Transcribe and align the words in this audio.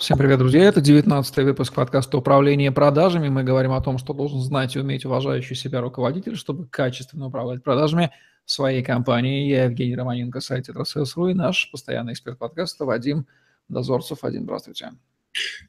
Всем 0.00 0.16
привет, 0.16 0.38
друзья! 0.38 0.64
Это 0.64 0.80
19 0.80 1.36
выпуск 1.44 1.74
подкаста 1.74 2.16
«Управление 2.16 2.72
продажами». 2.72 3.28
Мы 3.28 3.42
говорим 3.42 3.72
о 3.72 3.82
том, 3.82 3.98
что 3.98 4.14
должен 4.14 4.40
знать 4.40 4.74
и 4.74 4.80
уметь 4.80 5.04
уважающий 5.04 5.54
себя 5.54 5.82
руководитель, 5.82 6.36
чтобы 6.36 6.66
качественно 6.66 7.26
управлять 7.26 7.62
продажами 7.62 8.10
своей 8.46 8.82
компании. 8.82 9.50
Я 9.50 9.64
Евгений 9.64 9.94
Романенко, 9.94 10.40
сайт 10.40 10.70
«Этросейлс.ру» 10.70 11.28
и 11.28 11.34
наш 11.34 11.70
постоянный 11.70 12.14
эксперт 12.14 12.38
подкаста 12.38 12.86
Вадим 12.86 13.26
Дозорцев. 13.68 14.22
Вадим, 14.22 14.44
здравствуйте. 14.44 14.92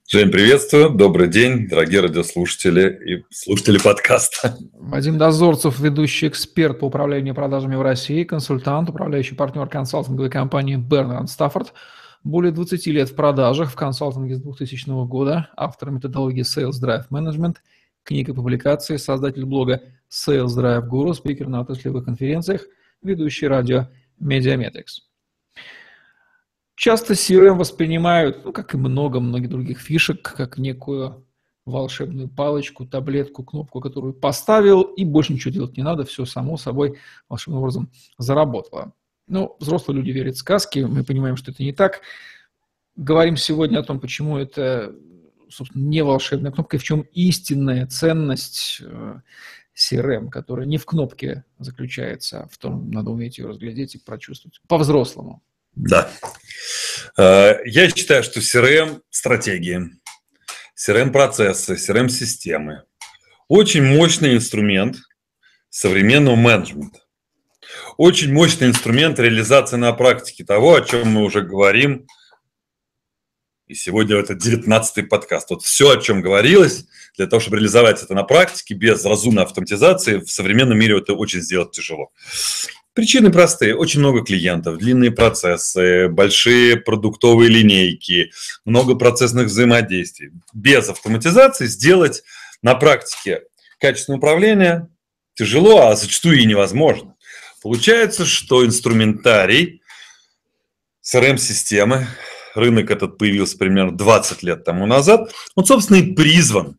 Жень, 0.07 0.31
приветствую. 0.31 0.91
Добрый 0.91 1.27
день, 1.27 1.67
дорогие 1.67 1.99
радиослушатели 1.99 2.99
и 3.05 3.25
слушатели 3.35 3.79
подкаста. 3.79 4.57
Вадим 4.71 5.17
Дозорцев, 5.17 5.77
ведущий 5.81 6.29
эксперт 6.29 6.79
по 6.79 6.85
управлению 6.85 7.35
продажами 7.35 7.75
в 7.75 7.81
России, 7.81 8.23
консультант, 8.23 8.89
управляющий 8.89 9.35
партнер 9.35 9.67
консалтинговой 9.67 10.29
компании 10.29 10.77
Бернер 10.77 11.27
Стаффорд– 11.27 11.73
более 12.23 12.51
20 12.51 12.87
лет 12.87 13.09
в 13.09 13.15
продажах, 13.15 13.71
в 13.71 13.75
консалтинге 13.75 14.35
с 14.35 14.41
2000 14.41 15.05
года, 15.07 15.49
автор 15.55 15.91
методологии 15.91 16.43
Sales 16.43 16.81
Drive 16.81 17.09
Management, 17.09 17.57
книга 18.03 18.33
публикации, 18.33 18.97
создатель 18.97 19.45
блога 19.45 19.81
Sales 20.09 20.47
Drive 20.47 20.87
Guru, 20.87 21.13
спикер 21.13 21.47
на 21.47 21.61
отраслевых 21.61 22.05
конференциях, 22.05 22.65
ведущий 23.01 23.47
радио 23.47 23.87
Mediametrics. 24.21 25.01
Часто 26.75 27.13
CRM 27.13 27.55
воспринимают, 27.55 28.43
ну, 28.45 28.53
как 28.53 28.73
и 28.73 28.77
много 28.77 29.19
многих 29.19 29.49
других 29.49 29.79
фишек, 29.79 30.21
как 30.35 30.57
некую 30.57 31.27
волшебную 31.65 32.27
палочку, 32.27 32.87
таблетку, 32.87 33.43
кнопку, 33.43 33.81
которую 33.81 34.13
поставил, 34.13 34.81
и 34.81 35.05
больше 35.05 35.33
ничего 35.33 35.53
делать 35.53 35.77
не 35.77 35.83
надо, 35.83 36.05
все 36.05 36.25
само 36.25 36.57
собой 36.57 36.97
волшебным 37.29 37.61
образом 37.61 37.91
заработало. 38.17 38.93
Ну, 39.31 39.55
взрослые 39.61 39.97
люди 39.97 40.11
верят 40.11 40.35
в 40.35 40.39
сказки, 40.39 40.79
мы 40.79 41.05
понимаем, 41.05 41.37
что 41.37 41.51
это 41.51 41.63
не 41.63 41.71
так. 41.71 42.01
Говорим 42.97 43.37
сегодня 43.37 43.79
о 43.79 43.83
том, 43.83 44.01
почему 44.01 44.37
это, 44.37 44.93
собственно, 45.49 45.87
не 45.87 46.03
волшебная 46.03 46.51
кнопка, 46.51 46.75
и 46.75 46.79
в 46.79 46.83
чем 46.83 47.07
истинная 47.13 47.87
ценность 47.87 48.81
CRM, 49.73 50.27
э, 50.27 50.29
которая 50.29 50.65
не 50.65 50.77
в 50.77 50.85
кнопке 50.85 51.45
заключается, 51.59 52.41
а 52.41 52.49
в 52.49 52.57
том, 52.57 52.91
надо 52.91 53.11
уметь 53.11 53.37
ее 53.37 53.47
разглядеть 53.47 53.95
и 53.95 53.99
прочувствовать 53.99 54.59
по-взрослому. 54.67 55.41
Да. 55.75 56.11
Э, 57.17 57.55
я 57.63 57.89
считаю, 57.89 58.23
что 58.23 58.41
CRM– 58.41 58.99
стратегии, 59.09 59.91
CRM-процессы, 60.75 61.75
CRM-системы– 61.75 62.83
очень 63.47 63.83
мощный 63.83 64.35
инструмент 64.35 64.97
современного 65.69 66.35
менеджмента. 66.35 66.99
Очень 67.97 68.33
мощный 68.33 68.67
инструмент 68.67 69.19
реализации 69.19 69.77
на 69.77 69.93
практике 69.93 70.43
того, 70.43 70.75
о 70.75 70.81
чем 70.81 71.09
мы 71.09 71.23
уже 71.23 71.41
говорим. 71.41 72.07
И 73.67 73.73
сегодня 73.73 74.17
это 74.17 74.33
19-й 74.33 75.03
подкаст. 75.03 75.49
Вот 75.49 75.63
все, 75.63 75.91
о 75.91 76.01
чем 76.01 76.21
говорилось, 76.21 76.85
для 77.17 77.27
того, 77.27 77.39
чтобы 77.39 77.57
реализовать 77.57 78.03
это 78.03 78.13
на 78.13 78.23
практике 78.23 78.73
без 78.73 79.05
разумной 79.05 79.43
автоматизации, 79.43 80.17
в 80.17 80.29
современном 80.29 80.77
мире 80.77 80.97
это 80.97 81.13
очень 81.13 81.41
сделать 81.41 81.71
тяжело. 81.71 82.11
Причины 82.93 83.31
простые. 83.31 83.75
Очень 83.75 84.01
много 84.01 84.21
клиентов, 84.21 84.77
длинные 84.77 85.11
процессы, 85.11 86.09
большие 86.09 86.75
продуктовые 86.75 87.49
линейки, 87.49 88.31
много 88.65 88.95
процессных 88.95 89.47
взаимодействий. 89.47 90.31
Без 90.53 90.89
автоматизации 90.89 91.67
сделать 91.67 92.23
на 92.61 92.75
практике 92.75 93.43
качественное 93.79 94.17
управление 94.17 94.89
тяжело, 95.35 95.87
а 95.87 95.95
зачастую 95.95 96.39
и 96.39 96.45
невозможно. 96.45 97.15
Получается, 97.61 98.25
что 98.25 98.65
инструментарий 98.65 99.81
CRM-системы, 101.03 102.07
рынок 102.55 102.89
этот 102.89 103.17
появился 103.17 103.57
примерно 103.57 103.95
20 103.95 104.43
лет 104.43 104.63
тому 104.63 104.85
назад, 104.85 105.31
он, 105.55 105.65
собственно, 105.65 105.97
и 105.97 106.13
призван 106.13 106.77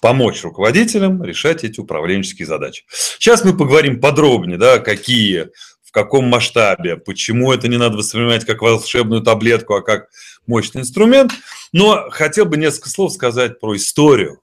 помочь 0.00 0.42
руководителям 0.42 1.22
решать 1.22 1.64
эти 1.64 1.80
управленческие 1.80 2.46
задачи. 2.46 2.84
Сейчас 2.88 3.44
мы 3.44 3.56
поговорим 3.56 4.00
подробнее, 4.00 4.58
да, 4.58 4.78
какие, 4.78 5.48
в 5.82 5.92
каком 5.92 6.26
масштабе, 6.26 6.96
почему 6.96 7.52
это 7.52 7.68
не 7.68 7.76
надо 7.76 7.98
воспринимать 7.98 8.44
как 8.44 8.62
волшебную 8.62 9.22
таблетку, 9.22 9.74
а 9.74 9.82
как 9.82 10.08
мощный 10.46 10.80
инструмент. 10.80 11.32
Но 11.72 12.10
хотел 12.10 12.46
бы 12.46 12.56
несколько 12.56 12.90
слов 12.90 13.12
сказать 13.12 13.60
про 13.60 13.76
историю 13.76 14.40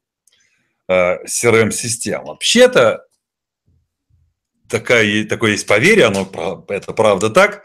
э, 0.88 1.24
CRM-систем. 1.26 2.24
Вообще-то 2.26 3.06
такая, 4.70 5.26
такое 5.26 5.52
есть 5.52 5.68
поверье, 5.68 6.06
оно, 6.06 6.30
это 6.68 6.94
правда 6.94 7.30
так, 7.30 7.64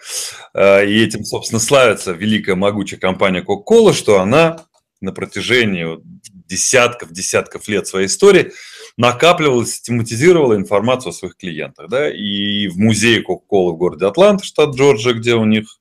э, 0.55 0.87
и 0.87 1.05
этим, 1.05 1.25
собственно, 1.25 1.61
славится 1.61 2.13
великая 2.13 2.55
могучая 2.55 2.99
компания 2.99 3.43
Coca-Cola, 3.43 3.93
что 3.93 4.21
она 4.21 4.65
на 5.01 5.13
протяжении 5.13 5.99
десятков, 6.47 7.13
десятков 7.13 7.69
лет 7.69 7.87
своей 7.87 8.07
истории 8.07 8.53
накапливала, 8.97 9.67
систематизировала 9.67 10.55
информацию 10.55 11.11
о 11.11 11.13
своих 11.13 11.37
клиентах. 11.37 11.89
Да? 11.89 12.11
И 12.11 12.69
в 12.69 12.79
музее 12.79 13.23
Coca-Cola 13.23 13.73
в 13.73 13.77
городе 13.77 14.07
Атланта, 14.07 14.45
штат 14.45 14.75
Джорджия, 14.75 15.15
где 15.15 15.35
у 15.35 15.45
них, 15.45 15.79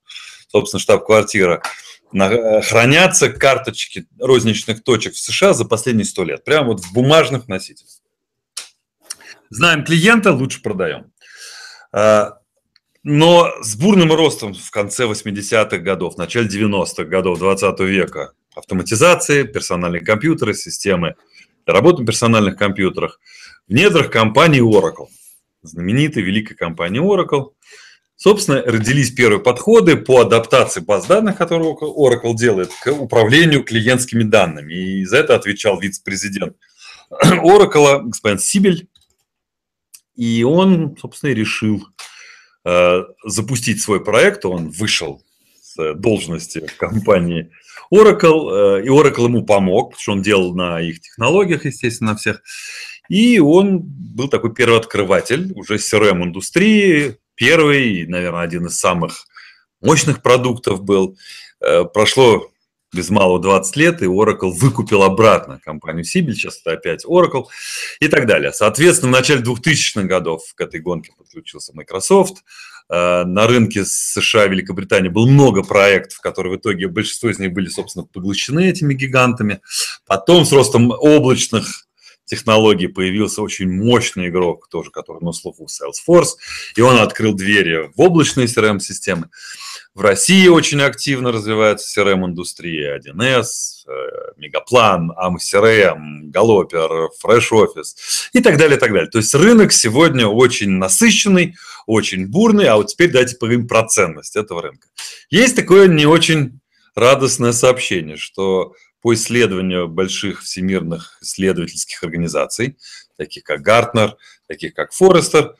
собственно, 0.49 0.79
штаб-квартира, 0.79 1.61
хранятся 2.11 3.29
карточки 3.29 4.05
розничных 4.19 4.83
точек 4.83 5.13
в 5.13 5.19
США 5.19 5.53
за 5.53 5.65
последние 5.65 6.05
сто 6.05 6.23
лет. 6.23 6.43
Прямо 6.43 6.69
вот 6.69 6.81
в 6.81 6.93
бумажных 6.93 7.47
носителях. 7.47 7.89
Знаем 9.49 9.83
клиента, 9.83 10.31
лучше 10.31 10.61
продаем. 10.61 11.11
А, 11.93 12.39
но 13.03 13.51
с 13.61 13.75
бурным 13.75 14.11
ростом 14.11 14.53
в 14.53 14.71
конце 14.71 15.05
80-х 15.05 15.77
годов, 15.77 16.17
начале 16.17 16.47
90-х 16.47 17.03
годов 17.03 17.39
20 17.39 17.79
века. 17.81 18.33
Автоматизации, 18.55 19.43
персональные 19.43 20.01
компьютеры, 20.01 20.53
системы 20.53 21.15
работы 21.65 22.01
на 22.01 22.07
персональных 22.07 22.57
компьютерах, 22.57 23.19
в 23.67 23.73
недрах 23.73 24.09
компании 24.09 24.61
Oracle, 24.61 25.07
знаменитой 25.61 26.23
великой 26.23 26.55
компании 26.55 27.01
Oracle, 27.01 27.51
собственно, 28.15 28.61
родились 28.61 29.11
первые 29.11 29.41
подходы 29.41 29.95
по 29.95 30.21
адаптации 30.21 30.81
баз 30.81 31.05
данных, 31.07 31.37
которые 31.37 31.73
Oracle 31.73 32.35
делает, 32.35 32.71
к 32.83 32.91
управлению 32.91 33.63
клиентскими 33.63 34.23
данными. 34.23 34.73
И 34.73 35.05
за 35.05 35.17
это 35.17 35.35
отвечал 35.35 35.79
вице-президент 35.79 36.57
Oracle, 37.11 38.03
господин 38.03 38.39
Сибель, 38.39 38.87
и 40.15 40.43
он, 40.43 40.97
собственно, 40.99 41.31
решил 41.31 41.87
э, 42.65 43.03
запустить 43.25 43.81
свой 43.81 44.03
проект. 44.03 44.45
Он 44.45 44.69
вышел 44.69 45.23
с 45.61 45.93
должности 45.95 46.65
в 46.67 46.77
компании 46.77 47.49
Oracle, 47.91 48.79
э, 48.79 48.85
и 48.85 48.89
Oracle 48.89 49.25
ему 49.25 49.45
помог, 49.45 49.91
потому 49.91 50.01
что 50.01 50.11
он 50.13 50.21
делал 50.21 50.55
на 50.55 50.81
их 50.81 51.01
технологиях, 51.01 51.65
естественно, 51.65 52.11
на 52.11 52.17
всех. 52.17 52.41
И 53.09 53.39
он 53.39 53.81
был 53.81 54.29
такой 54.29 54.53
первооткрыватель 54.53 55.51
уже 55.55 55.75
CRM-индустрии, 55.75 57.17
первый, 57.35 58.07
наверное, 58.07 58.41
один 58.41 58.67
из 58.67 58.79
самых 58.79 59.25
мощных 59.81 60.21
продуктов 60.21 60.83
был. 60.83 61.17
Э, 61.59 61.83
прошло 61.85 62.49
без 62.93 63.09
малого 63.09 63.39
20 63.39 63.75
лет, 63.75 64.01
и 64.01 64.05
Oracle 64.05 64.51
выкупил 64.51 65.03
обратно 65.03 65.59
компанию 65.63 66.03
Сибель, 66.03 66.35
сейчас 66.35 66.59
это 66.59 66.73
опять 66.73 67.05
Oracle 67.05 67.45
и 67.99 68.07
так 68.07 68.27
далее. 68.27 68.53
Соответственно, 68.53 69.11
в 69.11 69.19
начале 69.19 69.41
2000-х 69.41 70.03
годов 70.03 70.41
к 70.55 70.61
этой 70.61 70.79
гонке 70.79 71.11
подключился 71.17 71.73
Microsoft. 71.75 72.43
Э, 72.89 73.23
на 73.23 73.47
рынке 73.47 73.85
США 73.85 74.45
и 74.45 74.49
Великобритании 74.49 75.09
было 75.09 75.25
много 75.25 75.63
проектов, 75.63 76.19
которые 76.19 76.55
в 76.55 76.59
итоге, 76.59 76.87
большинство 76.87 77.29
из 77.29 77.39
них 77.39 77.53
были, 77.53 77.67
собственно, 77.67 78.05
поглощены 78.05 78.69
этими 78.69 78.93
гигантами. 78.93 79.61
Потом 80.05 80.45
с 80.45 80.51
ростом 80.51 80.91
облачных 80.91 81.87
технологий 82.25 82.87
появился 82.87 83.41
очень 83.41 83.71
мощный 83.71 84.29
игрок, 84.29 84.67
тоже 84.69 84.91
который 84.91 85.23
на 85.23 85.33
слуху 85.33 85.67
Salesforce, 85.67 86.35
и 86.75 86.81
он 86.81 86.97
открыл 86.97 87.33
двери 87.33 87.89
в 87.95 88.01
облачные 88.01 88.47
CRM-системы. 88.47 89.29
В 89.93 90.01
России 90.01 90.47
очень 90.47 90.81
активно 90.81 91.31
развивается 91.31 92.01
CRM-индустрия, 92.01 92.97
1С, 92.97 93.85
э, 93.87 93.91
Мегаплан, 94.37 95.11
AmCRM, 95.11 96.31
Galloper, 96.31 97.09
Fresh 97.23 97.51
Office 97.51 97.93
и 98.33 98.41
так 98.41 98.57
далее, 98.57 98.77
и 98.77 98.79
так 98.79 98.91
далее. 98.91 99.09
То 99.09 99.19
есть 99.19 99.35
рынок 99.35 99.71
сегодня 99.71 100.25
очень 100.25 100.71
насыщенный, 100.71 101.55
очень 101.85 102.27
бурный, 102.27 102.69
а 102.69 102.77
вот 102.77 102.87
теперь 102.87 103.11
давайте 103.11 103.35
поговорим 103.35 103.67
про 103.67 103.87
ценность 103.87 104.35
этого 104.35 104.63
рынка. 104.63 104.87
Есть 105.29 105.55
такое 105.55 105.87
не 105.87 106.07
очень 106.07 106.59
радостное 106.95 107.51
сообщение, 107.51 108.17
что 108.17 108.73
по 109.03 109.13
исследованию 109.13 109.89
больших 109.89 110.41
всемирных 110.41 111.17
исследовательских 111.21 112.01
организаций, 112.03 112.77
таких 113.17 113.43
как 113.43 113.61
Гартнер, 113.61 114.15
таких 114.47 114.73
как 114.73 114.93
Форестер, 114.93 115.55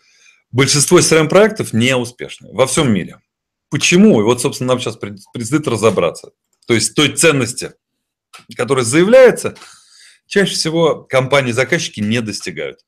большинство 0.52 1.00
CRM-проектов 1.00 1.74
не 1.74 1.96
успешны 1.96 2.50
во 2.54 2.66
всем 2.66 2.92
мире. 2.92 3.20
Почему? 3.70 4.22
И 4.22 4.24
вот, 4.24 4.42
собственно, 4.42 4.70
нам 4.70 4.80
сейчас 4.80 4.96
предстоит 4.96 5.68
разобраться. 5.68 6.32
То 6.68 6.74
есть 6.74 6.96
той 6.96 7.10
ценности, 7.10 7.74
которая 8.56 8.86
заявляется, 8.86 9.56
чаще 10.26 10.54
всего 10.54 11.04
компании-заказчики 11.04 12.00
не 12.00 12.22
достигают. 12.22 12.80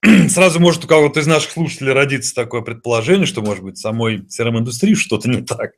Сразу 0.30 0.58
может 0.58 0.86
у 0.86 0.88
кого-то 0.88 1.20
из 1.20 1.26
наших 1.26 1.50
слушателей 1.50 1.92
родиться 1.92 2.34
такое 2.34 2.62
предположение, 2.62 3.26
что, 3.26 3.42
может 3.42 3.62
быть, 3.62 3.76
самой 3.76 4.20
CRM-индустрии 4.20 4.94
что-то 4.94 5.28
не 5.28 5.42
так. 5.42 5.72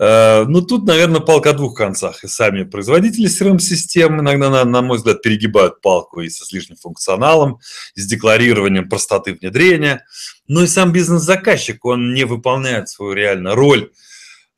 Э, 0.00 0.46
ну, 0.48 0.62
тут, 0.62 0.86
наверное, 0.86 1.20
палка 1.20 1.50
о 1.50 1.52
двух 1.52 1.76
концах. 1.76 2.24
И 2.24 2.26
сами 2.26 2.62
производители 2.62 3.28
CRM-систем 3.28 4.20
иногда, 4.20 4.48
на, 4.48 4.64
на 4.64 4.80
мой 4.80 4.96
взгляд, 4.96 5.20
перегибают 5.20 5.82
палку 5.82 6.22
и 6.22 6.30
со 6.30 6.46
с 6.46 6.52
лишним 6.52 6.76
функционалом, 6.76 7.60
с 7.94 8.06
декларированием 8.06 8.88
простоты 8.88 9.34
внедрения. 9.34 10.06
Но 10.48 10.62
и 10.62 10.66
сам 10.66 10.92
бизнес-заказчик, 10.92 11.84
он 11.84 12.14
не 12.14 12.24
выполняет 12.24 12.88
свою 12.88 13.12
реально 13.12 13.54
роль 13.54 13.92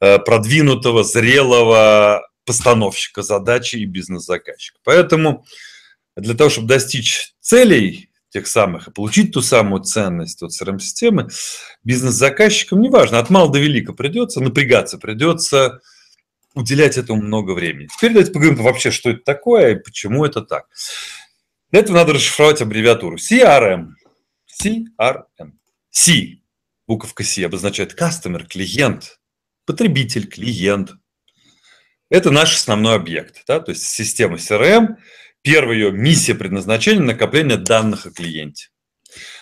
э, 0.00 0.20
продвинутого, 0.20 1.02
зрелого 1.02 2.24
постановщика 2.46 3.22
задачи 3.22 3.76
и 3.76 3.84
бизнес-заказчика. 3.84 4.78
Поэтому 4.84 5.44
для 6.16 6.34
того, 6.34 6.50
чтобы 6.50 6.68
достичь 6.68 7.34
целей 7.40 8.11
тех 8.32 8.46
самых 8.46 8.88
и 8.88 8.90
получить 8.90 9.32
ту 9.32 9.42
самую 9.42 9.82
ценность 9.82 10.42
от 10.42 10.50
CRM-системы, 10.50 11.28
бизнес-заказчикам, 11.84 12.80
неважно, 12.80 13.18
от 13.18 13.28
мала 13.28 13.52
до 13.52 13.58
велика 13.58 13.92
придется, 13.92 14.40
напрягаться 14.40 14.96
придется, 14.98 15.80
уделять 16.54 16.96
этому 16.96 17.22
много 17.22 17.52
времени. 17.52 17.88
Теперь 17.96 18.12
давайте 18.12 18.32
поговорим 18.32 18.62
вообще, 18.62 18.90
что 18.90 19.10
это 19.10 19.20
такое 19.22 19.72
и 19.72 19.82
почему 19.82 20.24
это 20.24 20.40
так. 20.40 20.66
Для 21.70 21.80
этого 21.80 21.96
надо 21.96 22.14
расшифровать 22.14 22.62
аббревиатуру 22.62 23.16
CRM. 23.16 23.88
CRM. 24.62 25.52
C. 25.90 26.38
Буковка 26.86 27.24
C 27.24 27.44
обозначает 27.44 27.98
customer, 28.00 28.46
клиент, 28.46 29.18
потребитель, 29.66 30.26
клиент. 30.26 30.92
Это 32.08 32.30
наш 32.30 32.54
основной 32.54 32.96
объект. 32.96 33.42
Да? 33.46 33.60
То 33.60 33.72
есть 33.72 33.84
система 33.84 34.36
CRM 34.36 34.96
Первая 35.42 35.76
ее 35.76 35.90
миссия 35.90 36.36
предназначения– 36.36 37.02
накопление 37.02 37.56
данных 37.56 38.06
о 38.06 38.12
клиенте. 38.12 38.68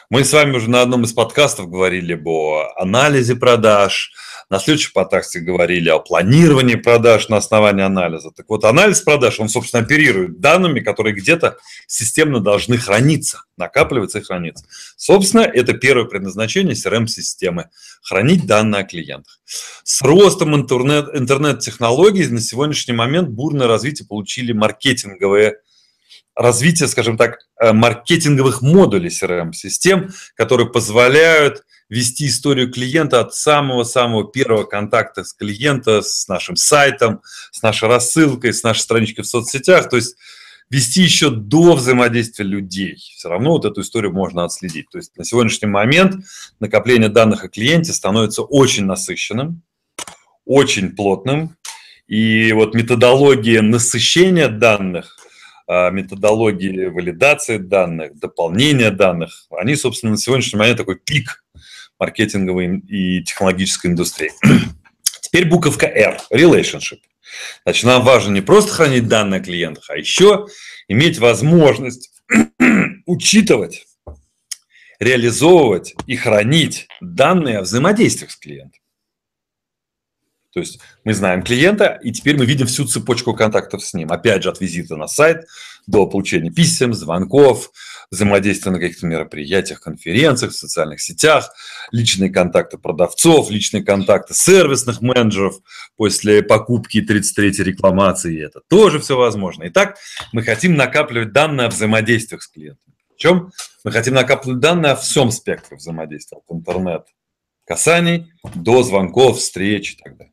Мы 0.08 0.24
с 0.24 0.32
вами 0.32 0.56
уже 0.56 0.70
на 0.70 0.80
одном 0.80 1.04
из 1.04 1.12
подкастов 1.12 1.68
говорили 1.68 2.18
о 2.24 2.72
анализе 2.76 3.36
продаж, 3.36 4.10
на 4.48 4.58
следующем 4.58 4.92
подкасте 4.94 5.40
говорили 5.40 5.90
о 5.90 5.98
планировании 5.98 6.76
продаж 6.76 7.28
на 7.28 7.36
основании 7.36 7.84
анализа. 7.84 8.30
Так 8.30 8.46
вот, 8.48 8.64
анализ 8.64 9.02
продаж, 9.02 9.38
он, 9.40 9.50
собственно, 9.50 9.84
оперирует 9.84 10.40
данными, 10.40 10.80
которые 10.80 11.14
где-то 11.14 11.58
системно 11.86 12.40
должны 12.40 12.78
храниться, 12.78 13.44
накапливаться 13.58 14.20
и 14.20 14.22
храниться. 14.22 14.64
Собственно, 14.96 15.42
это 15.42 15.74
первое 15.74 16.06
предназначение 16.06 16.74
CRM-системы– 16.74 17.68
хранить 18.02 18.46
данные 18.46 18.80
о 18.80 18.84
клиентах. 18.84 19.38
С 19.84 20.00
ростом 20.00 20.56
интернет, 20.56 21.14
интернет-технологий 21.14 22.26
на 22.26 22.40
сегодняшний 22.40 22.94
момент 22.94 23.28
бурное 23.28 23.66
развитие 23.66 24.08
получили 24.08 24.52
маркетинговые 24.52 25.58
развитие, 26.40 26.88
скажем 26.88 27.18
так, 27.18 27.38
э, 27.60 27.72
маркетинговых 27.72 28.62
модулей 28.62 29.10
CRM-систем, 29.10 30.10
которые 30.34 30.70
позволяют 30.70 31.64
вести 31.90 32.28
историю 32.28 32.72
клиента 32.72 33.20
от 33.20 33.34
самого-самого 33.34 34.30
первого 34.30 34.64
контакта 34.64 35.24
с 35.24 35.34
клиента, 35.34 36.02
с 36.02 36.28
нашим 36.28 36.56
сайтом, 36.56 37.20
с 37.50 37.62
нашей 37.62 37.88
рассылкой, 37.88 38.54
с 38.54 38.62
нашей 38.62 38.80
страничкой 38.80 39.24
в 39.24 39.26
соцсетях, 39.26 39.90
то 39.90 39.96
есть 39.96 40.16
вести 40.70 41.02
еще 41.02 41.30
до 41.30 41.74
взаимодействия 41.74 42.46
людей. 42.46 42.96
Все 42.96 43.28
равно 43.28 43.50
вот 43.50 43.64
эту 43.66 43.82
историю 43.82 44.12
можно 44.12 44.44
отследить. 44.44 44.88
То 44.90 44.98
есть 44.98 45.16
на 45.16 45.24
сегодняшний 45.24 45.68
момент 45.68 46.24
накопление 46.60 47.08
данных 47.08 47.44
о 47.44 47.48
клиенте 47.48 47.92
становится 47.92 48.42
очень 48.42 48.86
насыщенным, 48.86 49.62
очень 50.46 50.94
плотным, 50.94 51.56
и 52.06 52.52
вот 52.52 52.74
методология 52.74 53.62
насыщения 53.62 54.48
данных 54.48 55.19
методологии 55.70 56.86
валидации 56.86 57.58
данных, 57.58 58.18
дополнения 58.18 58.90
данных, 58.90 59.46
они, 59.50 59.76
собственно, 59.76 60.12
на 60.12 60.18
сегодняшний 60.18 60.58
момент 60.58 60.78
такой 60.78 60.98
пик 60.98 61.44
маркетинговой 61.98 62.78
и 62.88 63.22
технологической 63.22 63.90
индустрии. 63.90 64.32
Теперь 65.20 65.46
буковка 65.46 65.86
R– 65.86 66.18
relationship. 66.32 66.98
Значит, 67.64 67.84
нам 67.84 68.02
важно 68.02 68.32
не 68.32 68.40
просто 68.40 68.72
хранить 68.72 69.06
данные 69.06 69.40
о 69.40 69.44
клиентах, 69.44 69.84
а 69.90 69.96
еще 69.96 70.46
иметь 70.88 71.18
возможность 71.18 72.10
учитывать, 73.06 73.86
реализовывать 74.98 75.94
и 76.06 76.16
хранить 76.16 76.88
данные 77.00 77.58
о 77.58 77.62
взаимодействиях 77.62 78.32
с 78.32 78.36
клиентом. 78.36 78.80
То 80.52 80.60
есть 80.60 80.80
мы 81.04 81.14
знаем 81.14 81.42
клиента, 81.42 81.98
и 82.02 82.10
теперь 82.10 82.36
мы 82.36 82.44
видим 82.44 82.66
всю 82.66 82.84
цепочку 82.84 83.34
контактов 83.34 83.84
с 83.84 83.94
ним. 83.94 84.10
Опять 84.10 84.42
же, 84.42 84.50
от 84.50 84.60
визита 84.60 84.96
на 84.96 85.06
сайт 85.06 85.46
до 85.86 86.06
получения 86.06 86.50
писем, 86.50 86.92
звонков, 86.92 87.70
взаимодействия 88.10 88.72
на 88.72 88.80
каких-то 88.80 89.06
мероприятиях, 89.06 89.80
конференциях, 89.80 90.52
в 90.52 90.56
социальных 90.56 91.00
сетях, 91.00 91.52
личные 91.92 92.30
контакты 92.30 92.78
продавцов, 92.78 93.50
личные 93.50 93.84
контакты 93.84 94.34
сервисных 94.34 95.00
менеджеров 95.00 95.56
после 95.96 96.42
покупки 96.42 96.98
33-й 96.98 97.62
рекламации. 97.62 98.44
Это 98.44 98.60
тоже 98.68 98.98
все 98.98 99.16
возможно. 99.16 99.64
Итак, 99.68 99.98
мы 100.32 100.42
хотим 100.42 100.74
накапливать 100.74 101.32
данные 101.32 101.68
о 101.68 101.70
взаимодействиях 101.70 102.42
с 102.42 102.48
клиентом. 102.48 102.94
Причем 103.10 103.52
мы 103.84 103.92
хотим 103.92 104.14
накапливать 104.14 104.60
данные 104.60 104.92
о 104.92 104.96
всем 104.96 105.30
спектре 105.30 105.76
взаимодействия, 105.76 106.38
от 106.38 106.56
интернет 106.56 107.06
касаний 107.66 108.32
до 108.54 108.82
звонков, 108.82 109.38
встреч 109.38 109.92
и 109.92 110.02
так 110.02 110.16
далее. 110.16 110.32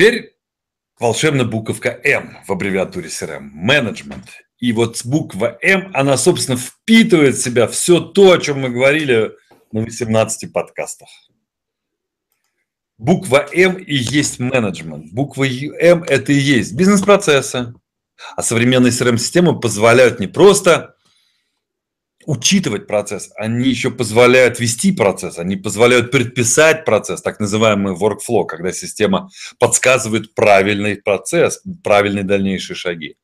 Теперь 0.00 0.34
волшебная 0.98 1.44
буковка 1.44 1.90
М 2.02 2.38
в 2.46 2.52
аббревиатуре 2.52 3.08
CRM– 3.08 3.50
менеджмент. 3.52 4.24
И 4.58 4.72
вот 4.72 5.04
буква 5.04 5.58
М, 5.60 5.90
она, 5.92 6.16
собственно, 6.16 6.56
впитывает 6.56 7.36
в 7.36 7.42
себя 7.42 7.68
все 7.68 8.00
то, 8.00 8.32
о 8.32 8.38
чем 8.38 8.60
мы 8.60 8.70
говорили 8.70 9.32
на 9.72 9.82
18 9.82 10.54
подкастах. 10.54 11.10
Буква 12.96 13.46
М 13.52 13.76
и 13.76 13.94
есть 13.94 14.38
менеджмент. 14.38 15.12
Буква 15.12 15.44
М– 15.46 16.02
это 16.08 16.32
и 16.32 16.36
есть 16.36 16.72
бизнес-процессы. 16.72 17.74
А 18.36 18.42
современные 18.42 18.92
CRM-системы 18.92 19.60
позволяют 19.60 20.18
не 20.18 20.28
просто 20.28 20.94
учитывать 22.30 22.86
процесс, 22.86 23.32
они 23.34 23.68
еще 23.68 23.90
позволяют 23.90 24.60
вести 24.60 24.92
процесс, 24.92 25.36
они 25.38 25.56
позволяют 25.56 26.12
предписать 26.12 26.84
процесс, 26.84 27.22
так 27.22 27.40
называемый 27.40 27.94
workflow, 27.94 28.46
когда 28.46 28.70
система 28.70 29.30
подсказывает 29.58 30.32
правильный 30.36 30.94
процесс, 30.94 31.60
правильные 31.82 32.22
дальнейшие 32.22 32.76
шаги. 32.76 33.16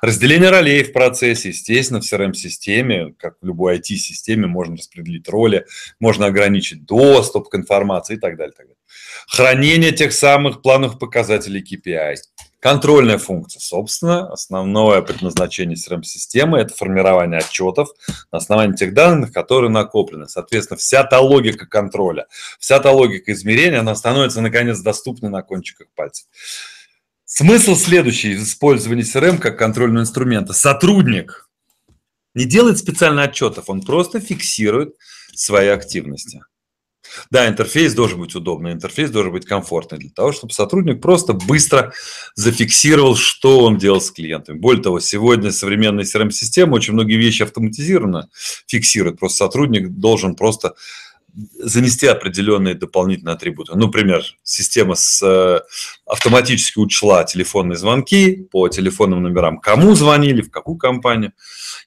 Разделение 0.00 0.50
ролей 0.50 0.84
в 0.84 0.92
процессе, 0.92 1.48
естественно, 1.48 2.00
в 2.00 2.04
CRM-системе, 2.04 3.14
как 3.18 3.34
в 3.40 3.46
любой 3.46 3.78
IT-системе, 3.78 4.46
можно 4.46 4.76
распределить 4.76 5.28
роли, 5.28 5.66
можно 5.98 6.26
ограничить 6.26 6.84
доступ 6.84 7.48
к 7.48 7.56
информации 7.56 8.14
и 8.14 8.20
так 8.20 8.36
далее. 8.36 8.54
Так 8.56 8.66
далее. 8.66 8.76
Хранение 9.26 9.90
тех 9.90 10.12
самых 10.12 10.62
плановых 10.62 11.00
показателей 11.00 11.64
KPI– 11.64 12.14
Контрольная 12.62 13.18
функция. 13.18 13.58
Собственно, 13.58 14.32
основное 14.32 15.02
предназначение 15.02 15.76
CRM-системы– 15.76 16.58
это 16.60 16.72
формирование 16.72 17.40
отчетов 17.40 17.88
на 18.30 18.38
основании 18.38 18.76
тех 18.76 18.94
данных, 18.94 19.32
которые 19.32 19.68
накоплены. 19.68 20.28
Соответственно, 20.28 20.78
вся 20.78 21.02
та 21.02 21.18
логика 21.18 21.66
контроля, 21.66 22.28
вся 22.60 22.78
та 22.78 22.92
логика 22.92 23.32
измерения, 23.32 23.80
она 23.80 23.96
становится, 23.96 24.40
наконец, 24.40 24.78
доступной 24.78 25.28
на 25.28 25.42
кончиках 25.42 25.88
пальцев. 25.96 26.28
Смысл 27.24 27.74
следующий 27.74 28.34
из 28.34 28.46
использования 28.46 29.02
CRM 29.02 29.38
как 29.38 29.58
контрольного 29.58 30.02
инструмента. 30.02 30.52
Сотрудник 30.52 31.50
не 32.34 32.44
делает 32.44 32.78
специально 32.78 33.24
отчетов, 33.24 33.70
он 33.70 33.82
просто 33.82 34.20
фиксирует 34.20 34.94
свои 35.34 35.66
активности. 35.66 36.42
Да, 37.30 37.48
интерфейс 37.48 37.94
должен 37.94 38.20
быть 38.20 38.34
удобный, 38.34 38.72
интерфейс 38.72 39.10
должен 39.10 39.32
быть 39.32 39.46
комфортный 39.46 39.98
для 39.98 40.10
того, 40.10 40.32
чтобы 40.32 40.52
сотрудник 40.52 41.00
просто 41.00 41.32
быстро 41.32 41.92
зафиксировал, 42.34 43.16
что 43.16 43.60
он 43.60 43.78
делал 43.78 44.00
с 44.00 44.10
клиентами. 44.10 44.58
Более 44.58 44.82
того, 44.82 45.00
сегодня 45.00 45.52
современная 45.52 46.04
CRM-система 46.04 46.74
очень 46.74 46.94
многие 46.94 47.16
вещи 47.16 47.42
автоматизированно 47.42 48.28
фиксирует. 48.66 49.18
Просто 49.18 49.44
сотрудник 49.44 49.88
должен 49.88 50.34
просто 50.34 50.74
занести 51.58 52.06
определенные 52.06 52.74
дополнительные 52.74 53.34
атрибуты. 53.34 53.74
Например, 53.74 54.22
система 54.42 54.94
с, 54.94 55.22
э, 55.22 55.60
автоматически 56.06 56.78
учла 56.78 57.24
телефонные 57.24 57.76
звонки 57.76 58.46
по 58.50 58.68
телефонным 58.68 59.22
номерам, 59.22 59.58
кому 59.58 59.94
звонили, 59.94 60.42
в 60.42 60.50
какую 60.50 60.76
компанию. 60.76 61.32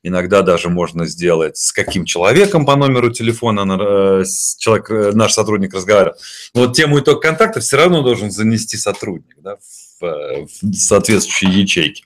Иногда 0.03 0.41
даже 0.41 0.69
можно 0.69 1.05
сделать, 1.05 1.57
с 1.57 1.71
каким 1.71 2.05
человеком 2.05 2.65
по 2.65 2.75
номеру 2.75 3.11
телефона 3.11 3.65
э, 3.79 4.23
человек, 4.57 4.89
э, 4.89 5.11
наш 5.13 5.33
сотрудник 5.33 5.73
разговаривал. 5.73 6.17
Но 6.53 6.61
вот 6.61 6.75
тему 6.75 6.99
итог 6.99 7.21
контакта 7.21 7.59
все 7.59 7.77
равно 7.77 8.01
должен 8.01 8.31
занести 8.31 8.77
сотрудник 8.77 9.35
да, 9.41 9.57
в, 9.99 10.47
в 10.61 10.73
соответствующие 10.73 11.61
ячейки. 11.61 12.05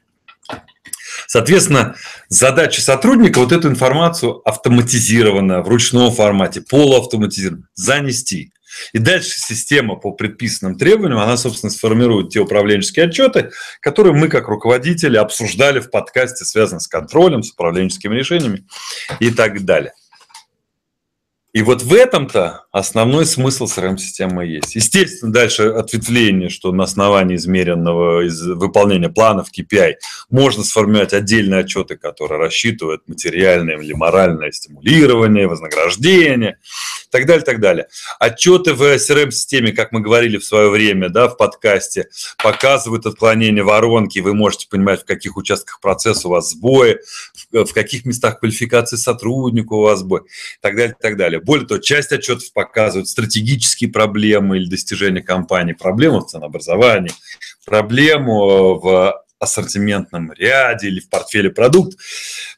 Соответственно, 1.27 1.95
задача 2.27 2.81
сотрудника 2.81 3.39
вот 3.39 3.51
эту 3.51 3.69
информацию 3.69 4.41
автоматизированно, 4.47 5.61
в 5.61 5.67
ручном 5.67 6.11
формате, 6.11 6.61
полуавтоматизированно 6.61 7.67
занести. 7.75 8.51
И 8.93 8.99
дальше 8.99 9.39
система 9.39 9.95
по 9.95 10.11
предписанным 10.11 10.77
требованиям, 10.77 11.19
она, 11.19 11.37
собственно, 11.37 11.71
сформирует 11.71 12.29
те 12.29 12.39
управленческие 12.39 13.05
отчеты, 13.05 13.51
которые 13.81 14.13
мы, 14.13 14.27
как 14.27 14.47
руководители, 14.47 15.17
обсуждали 15.17 15.79
в 15.79 15.89
подкасте, 15.89 16.45
связанном 16.45 16.79
с 16.79 16.87
контролем, 16.87 17.43
с 17.43 17.51
управленческими 17.51 18.15
решениями 18.15 18.65
и 19.19 19.31
так 19.31 19.65
далее. 19.65 19.93
И 21.51 21.63
вот 21.63 21.81
в 21.81 21.93
этом-то 21.93 22.65
основной 22.71 23.25
смысл 23.25 23.65
CRM-системы 23.65 24.45
есть. 24.45 24.75
Естественно, 24.75 25.33
дальше 25.33 25.63
ответвление, 25.69 26.49
что 26.49 26.71
на 26.71 26.83
основании 26.83 27.35
измеренного 27.35 28.25
из 28.25 28.41
выполнения 28.45 29.09
планов 29.09 29.47
KPI 29.51 29.95
можно 30.29 30.63
сформировать 30.63 31.13
отдельные 31.13 31.61
отчеты, 31.61 31.97
которые 31.97 32.39
рассчитывают 32.39 33.07
материальное 33.07 33.77
или 33.77 33.93
моральное 33.93 34.51
стимулирование, 34.51 35.47
вознаграждение 35.47 36.59
и 37.07 37.11
так 37.11 37.25
далее, 37.25 37.43
так 37.43 37.59
далее. 37.59 37.87
Отчеты 38.19 38.73
в 38.73 38.81
CRM-системе, 38.81 39.71
как 39.71 39.91
мы 39.91 40.01
говорили 40.01 40.37
в 40.37 40.45
свое 40.45 40.69
время 40.69 41.09
да, 41.09 41.27
в 41.27 41.37
подкасте, 41.37 42.09
показывают 42.41 43.05
отклонение 43.07 43.63
воронки, 43.63 44.19
вы 44.19 44.35
можете 44.35 44.67
понимать, 44.69 45.01
в 45.01 45.05
каких 45.05 45.37
участках 45.37 45.79
процесса 45.81 46.27
у 46.27 46.31
вас 46.31 46.51
сбои, 46.51 46.99
в 47.51 47.73
каких 47.73 48.05
местах 48.05 48.39
квалификации 48.39 48.97
сотрудника 48.97 49.73
у 49.73 49.81
вас 49.81 49.99
сбой 49.99 50.21
и 50.21 50.61
так 50.61 50.75
далее, 50.75 50.95
так 51.01 51.17
далее. 51.17 51.41
Более 51.41 51.65
того, 51.65 51.79
часть 51.79 52.11
отчетов 52.11 52.43
показывают 52.59 53.07
стратегические 53.07 53.89
проблемы 53.89 54.57
или 54.57 54.69
достижения 54.69 55.21
компании, 55.21 55.71
проблему 55.71 56.19
в 56.19 56.25
ценообразовании, 56.25 57.13
проблему 57.65 58.77
в 58.77 59.23
ассортиментном 59.39 60.33
ряде 60.33 60.89
или 60.89 60.99
в 60.99 61.07
портфеле 61.07 61.51
продукт. 61.51 61.97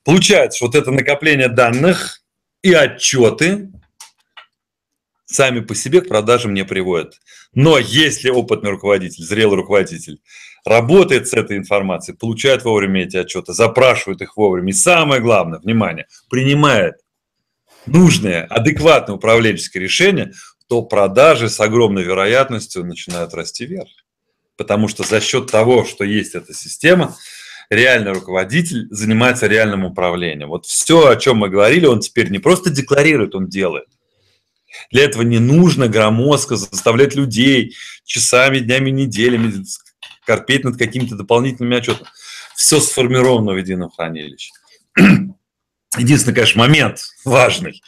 Получается, 0.03 0.57
что 0.57 0.65
вот 0.65 0.75
это 0.75 0.89
накопление 0.89 1.49
данных 1.49 2.23
и 2.63 2.73
отчеты 2.73 3.69
сами 5.27 5.59
по 5.59 5.75
себе 5.75 6.01
к 6.01 6.07
продажам 6.07 6.55
не 6.55 6.65
приводят. 6.65 7.19
Но 7.53 7.77
если 7.77 8.31
опытный 8.31 8.71
руководитель, 8.71 9.23
зрелый 9.23 9.57
руководитель 9.57 10.19
работает 10.65 11.27
с 11.27 11.33
этой 11.33 11.57
информацией, 11.57 12.17
получает 12.17 12.63
вовремя 12.63 13.03
эти 13.03 13.17
отчеты, 13.17 13.53
запрашивает 13.53 14.23
их 14.23 14.35
вовремя, 14.35 14.71
и 14.71 14.73
самое 14.73 15.21
главное, 15.21 15.59
внимание, 15.59 16.07
принимает 16.27 16.95
нужное, 17.85 18.45
адекватное 18.45 19.15
управленческое 19.15 19.81
решение, 19.81 20.33
то 20.67 20.81
продажи 20.81 21.49
с 21.49 21.59
огромной 21.59 22.03
вероятностью 22.03 22.85
начинают 22.85 23.33
расти 23.33 23.65
вверх. 23.65 23.89
Потому 24.55 24.87
что 24.87 25.03
за 25.03 25.19
счет 25.19 25.49
того, 25.51 25.85
что 25.85 26.03
есть 26.03 26.35
эта 26.35 26.53
система, 26.53 27.15
реальный 27.69 28.11
руководитель 28.11 28.87
занимается 28.91 29.47
реальным 29.47 29.85
управлением. 29.85 30.49
Вот 30.49 30.65
все, 30.65 31.07
о 31.07 31.15
чем 31.15 31.37
мы 31.37 31.49
говорили, 31.49 31.85
он 31.85 31.99
теперь 31.99 32.29
не 32.29 32.39
просто 32.39 32.69
декларирует, 32.69 33.35
он 33.35 33.47
делает. 33.47 33.87
Для 34.91 35.03
этого 35.03 35.23
не 35.23 35.39
нужно 35.39 35.87
громоздко 35.87 36.55
заставлять 36.55 37.15
людей 37.15 37.75
часами, 38.05 38.59
днями, 38.59 38.89
неделями 38.89 39.65
корпеть 40.25 40.63
над 40.63 40.77
какими-то 40.77 41.15
дополнительными 41.15 41.75
отчетами. 41.75 42.07
Все 42.55 42.79
сформировано 42.79 43.53
в 43.53 43.57
едином 43.57 43.89
хранилище. 43.89 44.51
Единственный, 45.97 46.33
конечно, 46.33 46.59
момент 46.59 47.01
важный, 47.25 47.81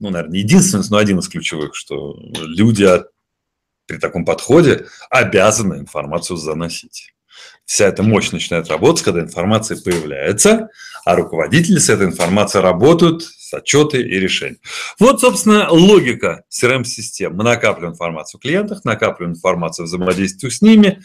ну, 0.00 0.10
наверное, 0.10 0.38
единственный, 0.38 0.84
но 0.90 0.98
один 0.98 1.18
из 1.18 1.28
ключевых, 1.28 1.74
что 1.74 2.16
люди 2.18 2.86
при 3.86 3.96
таком 3.96 4.24
подходе 4.24 4.86
обязаны 5.10 5.76
информацию 5.76 6.36
заносить. 6.36 7.14
Вся 7.64 7.86
эта 7.86 8.02
мощь 8.02 8.30
начинает 8.30 8.68
работать, 8.68 9.04
когда 9.04 9.20
информация 9.20 9.80
появляется, 9.80 10.68
а 11.04 11.16
руководители 11.16 11.78
с 11.78 11.88
этой 11.88 12.06
информацией 12.06 12.62
работают 12.62 13.22
с 13.22 13.54
отчеты 13.54 14.02
и 14.02 14.20
решения. 14.20 14.58
Вот, 14.98 15.20
собственно, 15.20 15.70
логика 15.70 16.44
CRM-систем. 16.50 17.34
Мы 17.34 17.44
накапливаем 17.44 17.94
информацию 17.94 18.38
о 18.38 18.42
клиентах, 18.42 18.84
накапливаем 18.84 19.34
информацию 19.34 19.84
о 19.84 19.86
взаимодействии 19.86 20.50
с 20.50 20.60
ними, 20.60 21.02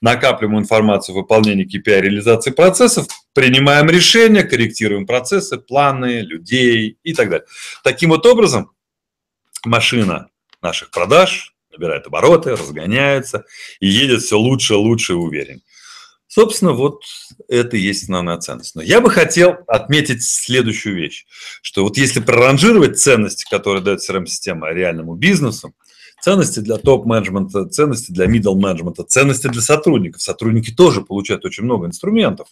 накапливаем 0.00 0.58
информацию 0.58 1.14
о 1.14 1.20
выполнении 1.20 1.66
KPI 1.66 2.00
реализации 2.00 2.50
процессов, 2.50 3.06
принимаем 3.32 3.88
решения, 3.88 4.42
корректируем 4.42 5.06
процессы, 5.06 5.58
планы, 5.58 6.20
людей 6.20 6.98
и 7.02 7.14
так 7.14 7.30
далее. 7.30 7.46
Таким 7.82 8.10
вот 8.10 8.24
образом, 8.26 8.72
машина 9.64 10.28
наших 10.62 10.90
продаж 10.90 11.54
набирает 11.72 12.06
обороты, 12.06 12.52
разгоняется 12.52 13.44
и 13.80 13.88
едет 13.88 14.22
все 14.22 14.38
лучше, 14.38 14.74
лучше 14.74 15.12
и 15.12 15.16
уверен. 15.16 15.62
Собственно, 16.26 16.72
вот 16.72 17.04
это 17.48 17.76
и 17.76 17.80
есть 17.80 18.04
основная 18.04 18.38
ценность. 18.38 18.74
Но 18.74 18.82
я 18.82 19.00
бы 19.00 19.08
хотел 19.08 19.56
отметить 19.68 20.24
следующую 20.24 20.96
вещь, 20.96 21.26
что 21.62 21.84
вот 21.84 21.96
если 21.96 22.18
проранжировать 22.18 22.98
ценности, 22.98 23.46
которые 23.48 23.84
дает 23.84 24.00
CRM-система 24.00 24.72
реальному 24.72 25.14
бизнесу, 25.14 25.74
ценности 26.24 26.60
для 26.60 26.78
топ-менеджмента, 26.78 27.66
ценности 27.66 28.10
для 28.10 28.24
middle-менеджмента, 28.24 29.04
ценности 29.04 29.46
для 29.48 29.60
сотрудников. 29.60 30.22
Сотрудники 30.22 30.70
тоже 30.70 31.02
получают 31.02 31.44
очень 31.44 31.64
много 31.64 31.86
инструментов. 31.86 32.48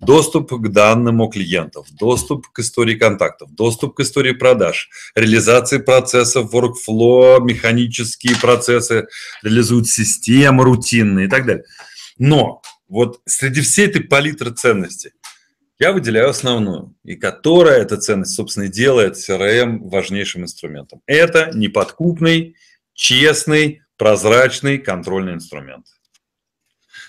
Доступ 0.00 0.52
к 0.52 0.68
данным 0.68 1.20
у 1.20 1.28
клиентов, 1.28 1.86
доступ 1.92 2.48
к 2.48 2.58
истории 2.58 2.96
контактов, 2.96 3.54
доступ 3.54 3.94
к 3.94 4.00
истории 4.00 4.32
продаж, 4.32 4.90
реализации 5.14 5.78
процессов, 5.78 6.52
workflow, 6.52 7.40
механические 7.40 8.34
процессы, 8.40 9.06
реализуют 9.44 9.86
системы 9.86 10.64
рутинные 10.64 11.26
и 11.26 11.30
так 11.30 11.46
далее. 11.46 11.64
Но 12.18 12.60
вот 12.88 13.20
среди 13.24 13.60
всей 13.60 13.86
этой 13.86 14.02
палитры 14.02 14.50
ценностей 14.50 15.12
я 15.78 15.92
выделяю 15.92 16.30
основную, 16.30 16.92
и 17.04 17.14
которая 17.14 17.82
эта 17.82 17.98
ценность, 17.98 18.34
собственно, 18.34 18.66
делает 18.66 19.14
CRM 19.14 19.78
важнейшим 19.88 20.42
инструментом. 20.42 21.02
Это 21.06 21.52
неподкупный, 21.54 22.56
честный, 22.96 23.82
прозрачный 23.96 24.78
контрольный 24.78 25.34
инструмент. 25.34 25.86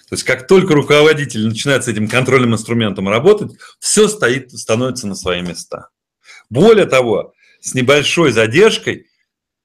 То 0.10 0.14
есть 0.14 0.24
как 0.24 0.48
только 0.48 0.74
руководитель 0.74 1.48
начинает 1.48 1.84
с 1.84 1.88
этим 1.88 2.08
контрольным 2.08 2.54
инструментом 2.54 3.10
работать, 3.10 3.58
все 3.80 4.08
стоит, 4.08 4.52
становится 4.52 5.08
на 5.08 5.16
свои 5.16 5.42
места. 5.42 5.90
Более 6.50 6.86
того, 6.86 7.34
с 7.60 7.74
небольшой 7.74 8.32
задержкой 8.32 9.08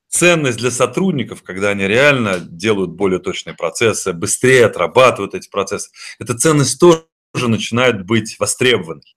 ценность 0.08 0.58
для 0.58 0.70
сотрудников, 0.70 1.42
когда 1.42 1.70
они 1.70 1.86
реально 1.86 2.40
делают 2.40 2.90
более 2.90 3.20
точные 3.20 3.54
процессы, 3.54 4.12
быстрее 4.12 4.66
отрабатывают 4.66 5.34
эти 5.34 5.48
процессы, 5.48 5.90
эта 6.18 6.36
ценность 6.36 6.80
тоже 6.80 7.04
начинает 7.34 8.04
быть 8.04 8.38
востребованной, 8.40 9.16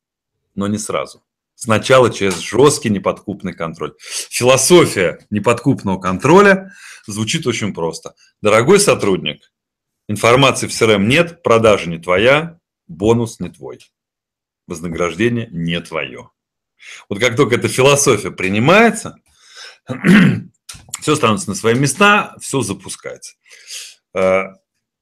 но 0.53 0.67
не 0.67 0.77
сразу. 0.77 1.24
Сначала 1.55 2.11
через 2.11 2.39
жесткий 2.39 2.89
неподкупный 2.89 3.53
контроль. 3.53 3.93
Философия 4.29 5.25
неподкупного 5.29 5.99
контроля 5.99 6.73
звучит 7.07 7.47
очень 7.47 7.73
просто. 7.73 8.13
Дорогой 8.41 8.79
сотрудник, 8.79 9.51
информации 10.07 10.67
в 10.67 10.71
CRM 10.71 11.05
нет, 11.05 11.41
продажа 11.43 11.89
не 11.89 11.97
твоя, 11.97 12.59
бонус 12.87 13.39
не 13.39 13.49
твой, 13.49 13.79
вознаграждение 14.67 15.47
не 15.51 15.79
твое. 15.79 16.29
Вот 17.09 17.19
как 17.19 17.35
только 17.35 17.55
эта 17.55 17.69
философия 17.69 18.31
принимается, 18.31 19.15
все 20.99 21.15
становится 21.15 21.49
на 21.49 21.55
свои 21.55 21.73
места, 21.73 22.35
все 22.41 22.61
запускается. 22.61 23.35
Э, 24.13 24.43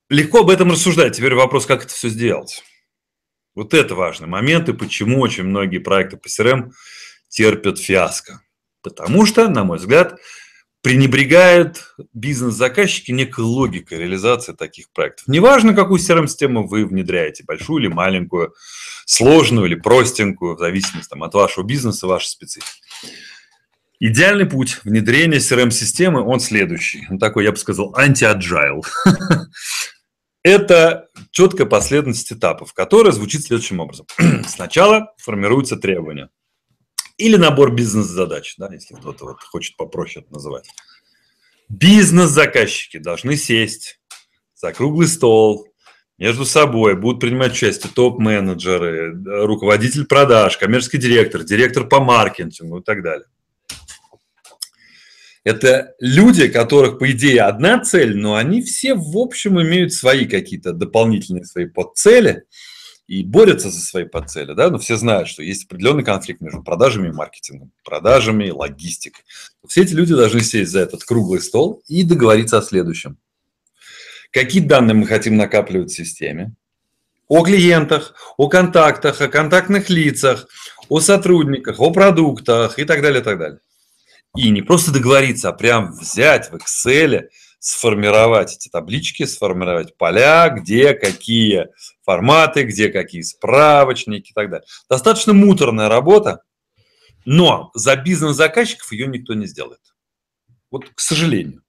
легко 0.09 0.41
об 0.41 0.49
этом 0.49 0.71
рассуждать. 0.71 1.17
Теперь 1.17 1.33
вопрос, 1.33 1.65
как 1.65 1.83
это 1.83 1.93
все 1.93 2.09
сделать. 2.09 2.63
Вот 3.55 3.73
это 3.73 3.95
важный 3.95 4.27
момент, 4.27 4.69
и 4.69 4.73
почему 4.73 5.19
очень 5.19 5.43
многие 5.43 5.77
проекты 5.77 6.17
по 6.17 6.27
CRM 6.27 6.71
терпят 7.29 7.79
фиаско. 7.79 8.41
Потому 8.81 9.25
что, 9.25 9.47
на 9.47 9.63
мой 9.63 9.77
взгляд, 9.77 10.19
пренебрегают 10.83 11.95
бизнес-заказчики 12.13 13.11
некой 13.11 13.45
логикой 13.45 13.99
реализации 13.99 14.51
таких 14.51 14.91
проектов. 14.91 15.27
Неважно, 15.27 15.73
какую 15.73 15.99
CRM-систему 15.99 16.67
вы 16.67 16.85
внедряете, 16.85 17.45
большую 17.45 17.83
или 17.83 17.87
маленькую, 17.87 18.53
сложную 19.05 19.67
или 19.67 19.75
простенькую, 19.75 20.55
в 20.55 20.59
зависимости 20.59 21.09
там, 21.09 21.23
от 21.23 21.33
вашего 21.33 21.63
бизнеса, 21.63 22.05
вашей 22.05 22.27
специфики. 22.27 22.69
Идеальный 23.99 24.45
путь 24.45 24.81
внедрения 24.83 25.37
CRM-системы, 25.37 26.21
он 26.21 26.41
следующий. 26.41 27.07
Он 27.09 27.17
такой, 27.17 27.45
я 27.45 27.51
бы 27.51 27.57
сказал, 27.57 27.95
анти-agile. 27.95 28.83
Это 30.43 31.07
четкая 31.33 31.67
последовательность 31.67 32.31
этапов, 32.31 32.73
которая 32.73 33.11
звучит 33.11 33.43
следующим 33.43 33.81
образом. 33.81 34.05
Сначала 34.47 35.13
формируются 35.17 35.75
требования 35.75 36.29
или 37.17 37.35
набор 37.35 37.73
бизнес-задач, 37.73 38.55
да, 38.57 38.71
если 38.71 38.93
кто-то 38.95 39.25
вот 39.25 39.41
хочет 39.41 39.75
попроще 39.75 40.23
это 40.23 40.33
называть. 40.33 40.69
Бизнес-заказчики 41.69 42.97
должны 42.97 43.35
сесть 43.35 43.99
за 44.55 44.71
круглый 44.73 45.07
стол, 45.07 45.67
между 46.19 46.45
собой 46.45 46.95
будут 46.95 47.19
принимать 47.19 47.53
участие 47.53 47.91
топ-менеджеры, 47.91 49.13
руководитель 49.45 50.05
продаж, 50.05 50.57
коммерческий 50.57 50.99
директор, 50.99 51.43
директор 51.43 51.87
по 51.87 51.99
маркетингу 51.99 52.79
и 52.79 52.83
так 52.83 53.01
далее. 53.01 53.25
Это 55.43 55.93
люди, 55.99 56.47
которых, 56.47 56.99
по 56.99 57.11
идее, 57.11 57.41
одна 57.41 57.79
цель, 57.79 58.15
но 58.15 58.35
они 58.35 58.61
все, 58.61 58.95
в 58.95 59.17
общем, 59.17 59.61
имеют 59.61 59.91
свои 59.91 60.25
какие-то 60.25 60.71
дополнительные 60.71 61.43
свои 61.43 61.65
подцели 61.65 62.43
и 63.07 63.23
борются 63.23 63.69
за 63.69 63.81
свои 63.81 64.05
подцели. 64.05 64.53
Да? 64.53 64.69
Но 64.69 64.77
все 64.77 64.95
знают, 64.95 65.27
что 65.27 65.43
есть 65.43 65.65
определенный 65.65 66.05
конфликт 66.05 66.39
между 66.39 66.63
продажами 66.63 67.09
и 67.09 67.11
маркетингом, 67.11 67.71
продажами 67.83 68.45
и 68.45 68.51
логистикой. 68.51 69.23
Все 69.67 69.81
эти 69.81 69.93
люди 69.93 70.15
должны 70.15 70.41
сесть 70.41 70.71
за 70.71 70.79
этот 70.79 71.03
круглый 71.03 71.41
стол 71.41 71.83
и 71.87 72.03
договориться 72.03 72.57
о 72.57 72.61
следующем. 72.61 73.17
Какие 74.31 74.61
данные 74.61 74.95
мы 74.95 75.05
хотим 75.05 75.35
накапливать 75.35 75.91
в 75.91 75.95
системе? 75.95 76.53
О 77.27 77.43
клиентах, 77.43 78.15
о 78.37 78.47
контактах, 78.47 79.19
о 79.21 79.27
контактных 79.27 79.89
лицах, 79.89 80.47
о 80.87 81.01
сотрудниках, 81.01 81.79
о 81.79 81.91
продуктах 81.91 82.79
и 82.79 82.85
так 82.85 83.01
далее, 83.01 83.21
и 83.21 83.23
так 83.23 83.37
далее. 83.37 83.59
И 84.35 84.49
не 84.49 84.61
просто 84.61 84.91
договориться, 84.91 85.49
а 85.49 85.53
прям 85.53 85.91
взять 85.91 86.51
в 86.51 86.55
Excel, 86.55 87.27
сформировать 87.59 88.55
эти 88.55 88.67
таблички, 88.67 89.25
сформировать 89.25 89.95
поля, 89.95 90.49
где 90.49 90.93
какие 90.93 91.67
форматы, 92.03 92.63
где 92.63 92.89
какие 92.89 93.21
справочники 93.21 94.31
и 94.31 94.33
так 94.33 94.49
далее. 94.49 94.67
Достаточно 94.89 95.33
муторная 95.33 95.87
работа, 95.87 96.41
но 97.25 97.71
за 97.73 97.95
бизнес-заказчиков 97.95 98.91
ее 98.91 99.07
никто 99.07 99.33
не 99.33 99.45
сделает. 99.45 99.79
Вот, 100.71 100.89
к 100.93 100.99
сожалению. 100.99 101.63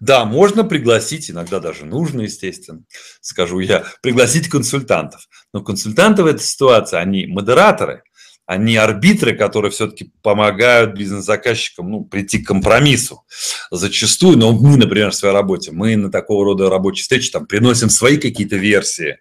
Да, 0.00 0.24
можно 0.24 0.64
пригласить, 0.64 1.30
иногда 1.30 1.60
даже 1.60 1.84
нужно, 1.84 2.22
естественно, 2.22 2.82
скажу 3.20 3.60
я, 3.60 3.84
пригласить 4.02 4.48
консультантов. 4.48 5.28
Но 5.52 5.62
консультанты 5.62 6.24
в 6.24 6.26
этой 6.26 6.42
ситуации, 6.42 6.96
они 6.96 7.26
модераторы, 7.26 8.02
они 8.46 8.76
арбитры, 8.76 9.36
которые 9.36 9.70
все-таки 9.70 10.12
помогают 10.22 10.96
бизнес-заказчикам 10.96 11.90
ну, 11.90 12.04
прийти 12.04 12.40
к 12.40 12.48
компромиссу. 12.48 13.24
Зачастую, 13.70 14.38
но 14.38 14.52
мы, 14.52 14.76
например, 14.76 15.10
в 15.10 15.14
своей 15.14 15.34
работе, 15.34 15.70
мы 15.70 15.96
на 15.96 16.10
такого 16.10 16.44
рода 16.44 16.68
рабочие 16.68 17.02
встречи 17.02 17.30
там 17.30 17.46
приносим 17.46 17.90
свои 17.90 18.16
какие-то 18.16 18.56
версии 18.56 19.18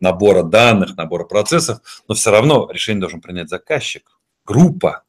набора 0.00 0.42
данных, 0.42 0.96
набора 0.96 1.24
процессов, 1.24 1.78
но 2.08 2.14
все 2.14 2.30
равно 2.30 2.68
решение 2.72 3.00
должен 3.00 3.20
принять 3.20 3.48
заказчик, 3.48 4.10
группа 4.44 5.04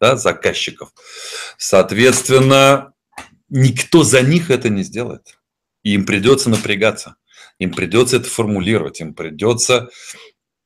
да, 0.00 0.16
заказчиков. 0.16 0.92
Соответственно, 1.58 2.94
никто 3.50 4.02
за 4.02 4.22
них 4.22 4.50
это 4.50 4.70
не 4.70 4.82
сделает. 4.82 5.38
И 5.82 5.94
им 5.94 6.06
придется 6.06 6.48
напрягаться, 6.48 7.16
им 7.58 7.72
придется 7.72 8.16
это 8.16 8.28
формулировать, 8.28 9.00
им 9.00 9.14
придется 9.14 9.90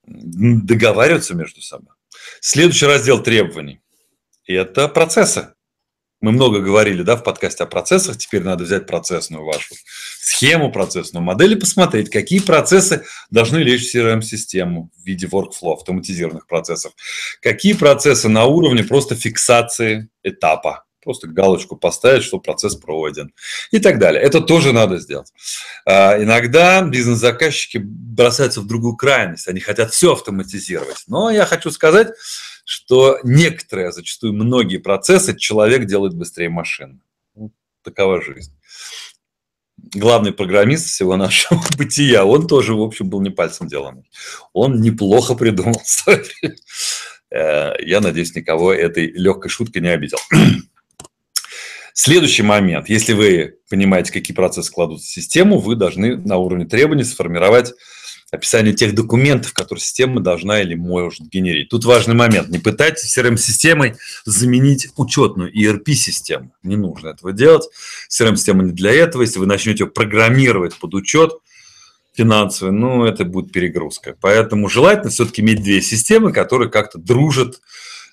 договариваться 0.07 1.35
между 1.35 1.61
собой. 1.61 1.94
Следующий 2.41 2.87
раздел 2.87 3.23
требований– 3.23 3.81
это 4.47 4.89
процессы. 4.89 5.55
Мы 6.21 6.33
много 6.33 6.61
говорили 6.61 7.03
да, 7.03 7.17
в 7.17 7.23
подкасте 7.23 7.65
о 7.65 7.67
процессах, 7.67 8.17
теперь 8.17 8.43
надо 8.43 8.65
взять 8.65 8.87
процессную 8.87 9.45
вашу 9.45 9.75
схему, 10.21 10.73
процессную 10.73 11.23
модель 11.23 11.53
и 11.53 11.57
посмотреть, 11.57 12.09
какие 12.09 12.41
процессы 12.41 13.05
должны 13.31 13.59
лечь 13.59 13.91
в 13.91 13.95
CRM-систему 13.95 14.91
в 14.97 15.05
виде 15.05 15.27
workflow, 15.27 15.75
автоматизированных 15.75 16.47
процессов, 16.47 16.93
какие 17.43 17.75
процессы 17.75 18.31
на 18.31 18.47
уровне 18.47 18.85
просто 18.85 19.17
фиксации 19.17 20.09
этапа, 20.23 20.85
просто 21.05 21.29
галочку 21.29 21.77
поставить, 21.77 22.25
что 22.25 22.41
процесс 22.41 22.75
пройден 22.75 23.33
и 23.71 23.79
так 23.79 23.99
далее. 23.99 24.23
Это 24.23 24.41
тоже 24.41 24.73
надо 24.73 24.99
сделать. 24.99 25.33
А, 25.87 26.21
иногда 26.21 26.83
бизнес-заказчики 26.83 27.79
бросаются 27.79 28.61
в 28.61 28.67
другую 28.67 28.97
крайность, 28.97 29.47
они 29.49 29.61
хотят 29.61 29.93
все 29.93 30.13
автоматизировать. 30.15 31.05
Но 31.07 31.31
я 31.31 31.47
хочу 31.47 31.71
сказать, 31.71 32.09
что 32.65 33.19
некоторые, 33.23 33.93
зачастую 33.93 34.33
многие 34.33 34.79
процессы 34.79 35.37
человек 35.37 35.85
делает 35.85 36.15
быстрее 36.15 36.49
машины. 36.49 36.99
Такова 37.83 38.23
жизнь. 38.23 38.53
Главный 39.93 40.33
программист 40.33 40.87
всего 40.87 41.17
нашего 41.17 41.61
бытия, 41.79 42.25
он 42.25 42.47
тоже, 42.47 42.75
в 42.75 42.81
общем, 42.81 43.11
был 43.11 43.21
не 43.21 43.31
пальцем 43.31 43.69
деланный. 43.69 44.11
Он 44.53 44.81
неплохо 44.81 45.35
придумал. 45.35 45.81
Э, 47.31 47.73
я 47.81 48.01
надеюсь, 48.01 48.37
никого 48.37 48.73
этой 48.73 49.11
легкой 49.11 49.49
шуткой 49.49 49.83
не 49.83 49.89
обидел. 49.89 50.19
Следующий 51.97 52.43
момент. 52.43 52.89
Если 52.89 53.13
вы 53.13 53.55
понимаете, 53.71 54.13
какие 54.13 54.35
процессы 54.35 54.73
кладут 54.73 55.01
в 55.01 55.09
систему, 55.09 55.61
вы 55.61 55.77
должны 55.77 56.17
на 56.17 56.39
уровне 56.39 56.67
требований 56.67 57.05
сформировать 57.05 57.73
описание 58.33 58.75
тех 58.75 58.97
документов, 58.97 59.53
которые 59.53 59.81
система 59.81 60.21
должна 60.21 60.61
или 60.61 60.75
может 60.75 61.29
генерить. 61.29 61.69
Тут 61.69 61.85
важный 61.85 62.17
момент. 62.17 62.49
Не 62.49 62.59
пытайтесь 62.59 63.17
CRM-системой 63.17 63.95
заменить 64.25 64.89
учетную 64.97 65.53
ERP-систему. 65.55 66.53
Не 66.65 66.75
нужно 66.75 67.11
этого 67.11 67.33
делать. 67.33 67.69
CRM-система 68.11 68.65
не 68.65 68.73
для 68.73 68.91
этого. 68.91 69.23
Если 69.23 69.39
вы 69.39 69.47
начнете 69.47 69.87
программировать 69.87 70.75
под 70.75 70.95
учет 70.95 71.31
финансовый, 72.13 72.73
ну, 72.73 73.05
это 73.05 73.25
будет 73.25 73.53
перегрузка. 73.53 74.17
Поэтому 74.21 74.69
желательно 74.69 75.11
все-таки 75.11 75.43
иметь 75.43 75.63
две 75.63 75.81
системы, 75.81 76.33
которые 76.33 76.71
как-то 76.71 76.99
дружат, 76.99 77.61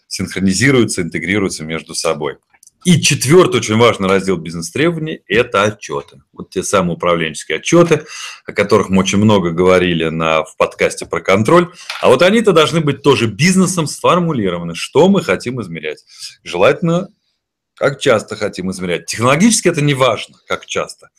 синхронизируются, 0.07 1.01
интегрируются 1.01 1.63
между 1.63 1.95
собой. 1.95 2.37
И 2.83 2.99
четвертый 2.99 3.57
очень 3.57 3.77
важный 3.77 4.09
раздел 4.09 4.37
бизнес-требований– 4.37 5.21
это 5.27 5.63
отчеты. 5.63 6.23
Вот 6.33 6.49
те 6.49 6.63
самые 6.63 6.95
управленческие 6.95 7.59
отчеты, 7.59 8.05
о 8.45 8.53
которых 8.53 8.89
мы 8.89 9.01
очень 9.01 9.19
много 9.19 9.51
говорили 9.51 10.09
на, 10.09 10.43
в 10.43 10.57
подкасте 10.57 11.05
про 11.05 11.21
контроль. 11.21 11.71
А 12.01 12.07
вот 12.07 12.23
они-то 12.23 12.53
должны 12.53 12.81
быть 12.81 13.03
тоже 13.03 13.27
бизнесом 13.27 13.85
сформулированы, 13.85 14.73
что 14.73 15.09
мы 15.09 15.21
хотим 15.21 15.61
измерять. 15.61 16.03
Желательно, 16.43 17.09
как 17.75 17.99
часто 17.99 18.35
хотим 18.35 18.71
измерять. 18.71 19.05
Технологически 19.05 19.67
это 19.67 19.81
не 19.81 19.93
важно, 19.93 20.37
как 20.47 20.65
часто. 20.65 21.09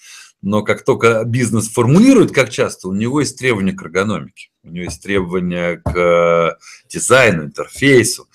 Но 0.43 0.63
как 0.63 0.85
только 0.85 1.23
бизнес 1.25 1.69
формулирует, 1.69 2.33
как 2.33 2.51
часто, 2.51 2.89
у 2.89 2.93
него 2.93 3.21
есть 3.21 3.39
требования 3.39 3.73
к 3.73 3.83
эргономике, 3.83 4.49
у 4.65 4.71
него 4.71 4.87
есть 4.87 5.01
требования 5.01 5.81
к 5.85 6.59
дизайну, 6.89 7.45
интерфейсу 7.45 8.27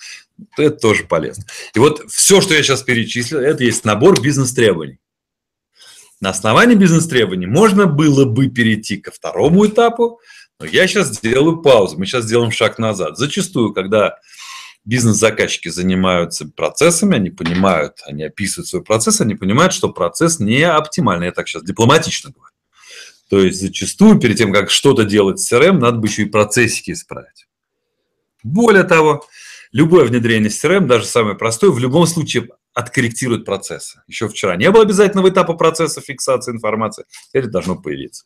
это 0.58 0.78
тоже 0.78 1.04
полезно. 1.04 1.46
И 1.74 1.80
вот 1.80 2.10
все, 2.10 2.42
что 2.42 2.54
я 2.54 2.64
сейчас 2.64 2.84
перечислил, 2.84 3.40
это 3.40 3.64
есть 3.64 3.86
набор 3.86 4.22
бизнес-требований. 4.22 5.00
На 6.20 6.32
основании 6.32 6.76
бизнес-требований 6.76 7.46
можно 7.46 7.86
было 7.86 8.26
бы 8.26 8.48
перейти 8.50 8.98
ко 8.98 9.12
второму 9.12 9.68
этапу, 9.68 10.20
но 10.60 10.66
я 10.66 10.88
сейчас 10.88 11.10
сделаю 11.10 11.62
паузу, 11.62 11.98
мы 12.00 12.06
сейчас 12.06 12.26
сделаем 12.26 12.52
шаг 12.52 12.80
назад. 12.80 13.18
Зачастую, 13.18 13.74
когда 13.74 14.18
бизнес-заказчики 14.86 15.70
занимаются 15.70 16.48
процессами, 16.48 17.18
они 17.18 17.30
понимают, 17.30 18.00
они 18.06 18.24
описывают 18.24 18.68
свой 18.68 18.84
процесс, 18.84 19.22
они 19.22 19.36
понимают, 19.36 19.74
что 19.74 19.90
процесс 19.90 20.40
не 20.40 20.64
оптимальный, 20.64 21.28
я 21.28 21.32
так 21.32 21.48
сейчас 21.48 21.64
дипломатично 21.64 22.32
говорю. 22.32 22.54
То 23.30 23.40
есть 23.40 23.60
зачастую 23.60 24.20
перед 24.20 24.38
тем, 24.38 24.54
как 24.54 24.72
что-то 24.72 25.04
делать 25.04 25.40
с 25.40 25.52
CRM, 25.52 25.74
надо 25.74 25.98
бы 25.98 26.08
еще 26.08 26.24
и 26.24 26.26
процессики 26.26 26.92
исправить. 26.92 27.48
Более 28.44 28.84
того, 28.84 29.26
Любое 29.72 30.06
внедрение 30.06 30.50
CRM, 30.50 30.86
даже 30.86 31.06
самое 31.06 31.36
простое, 31.36 31.72
в 31.72 31.80
любом 31.80 32.06
случае 32.08 32.48
откорректирует 32.74 33.46
процессы. 33.46 34.02
Еще 34.08 34.28
вчера 34.28 34.56
не 34.56 34.70
было 34.72 34.84
обязательного 34.84 35.30
этапа 35.30 35.54
процесса 35.54 36.02
фиксации 36.02 36.52
информации, 36.52 37.06
теперь 37.30 37.48
должно 37.48 37.76
появиться. 37.76 38.26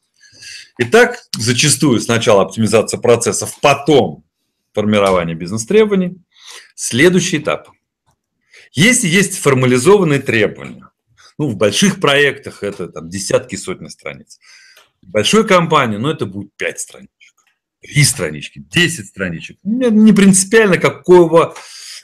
Итак, 0.78 1.20
зачастую 1.38 2.00
сначала 2.00 2.44
оптимизация 2.44 3.00
процессов, 3.00 3.58
потом 3.62 4.24
формирование 4.74 5.36
бизнес-требований. 5.36 6.18
Следующий 6.76 7.38
этап. 7.38 7.70
Если 8.74 9.08
есть 9.08 9.38
формализованные 9.38 10.20
требования, 10.20 10.90
ну, 11.38 11.50
в 11.50 11.58
больших 11.58 12.00
проектах 12.00 12.64
это 12.64 12.88
там, 12.88 13.10
десятки, 13.10 13.56
сотни 13.56 13.88
страниц. 13.88 14.40
В 15.02 15.10
большой 15.10 15.48
компании, 15.48 15.98
ну, 15.98 16.10
это 16.10 16.26
будет 16.26 16.56
5 16.56 16.80
страниц 16.80 17.10
три 17.82 18.04
странички, 18.04 18.60
10 18.60 19.08
страничек. 19.08 19.58
Не 19.64 20.14
принципиально, 20.14 20.78
какого, 20.78 21.56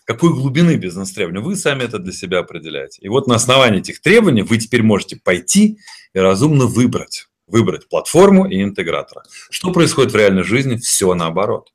какой 0.05 0.31
глубины 0.33 0.75
бизнес-требования. 0.75 1.41
Вы 1.41 1.55
сами 1.55 1.83
это 1.83 1.99
для 1.99 2.13
себя 2.13 2.39
определяете. 2.39 3.01
И 3.01 3.09
вот 3.09 3.27
на 3.27 3.35
основании 3.35 3.79
этих 3.79 4.01
требований 4.01 4.41
вы 4.41 4.57
теперь 4.57 4.83
можете 4.83 5.17
пойти 5.17 5.79
и 6.13 6.19
разумно 6.19 6.65
выбрать. 6.65 7.27
Выбрать 7.45 7.87
платформу 7.87 8.45
и 8.45 8.61
интегратора. 8.61 9.23
Что 9.49 9.71
происходит 9.71 10.11
в 10.11 10.15
реальной 10.17 10.43
жизни? 10.43 10.75
Все 10.75 11.13
наоборот. 11.13 11.71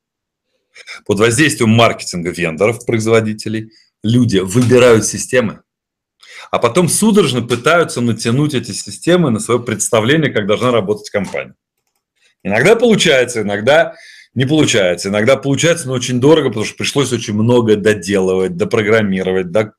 Под 1.06 1.18
воздействием 1.18 1.70
маркетинга 1.70 2.30
вендоров, 2.30 2.84
производителей, 2.84 3.70
люди 4.02 4.38
выбирают 4.38 5.06
системы, 5.06 5.62
а 6.50 6.58
потом 6.58 6.88
судорожно 6.88 7.42
пытаются 7.42 8.00
натянуть 8.00 8.54
эти 8.54 8.72
системы 8.72 9.30
на 9.30 9.38
свое 9.38 9.60
представление, 9.60 10.32
как 10.32 10.46
должна 10.46 10.70
работать 10.70 11.10
компания. 11.10 11.54
Иногда 12.42 12.76
получается, 12.76 13.42
иногда 13.42 13.94
не 14.34 14.46
получается. 14.46 15.08
Иногда 15.08 15.36
получается, 15.36 15.86
но 15.86 15.94
очень 15.94 16.20
дорого, 16.20 16.48
потому 16.48 16.64
что 16.64 16.76
пришлось 16.76 17.12
очень 17.12 17.34
много 17.34 17.76
доделывать, 17.76 18.56
допрограммировать, 18.56 19.50
до, 19.50 19.74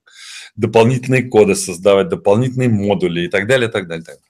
дополнительные 0.56 1.24
коды 1.24 1.56
создавать, 1.56 2.10
дополнительные 2.10 2.70
модули 2.70 3.22
и 3.22 3.28
так 3.28 3.48
далее, 3.48 3.70
и 3.70 3.72
так 3.72 3.88
далее. 3.88 4.06
Так 4.06 4.16
далее. 4.16 4.30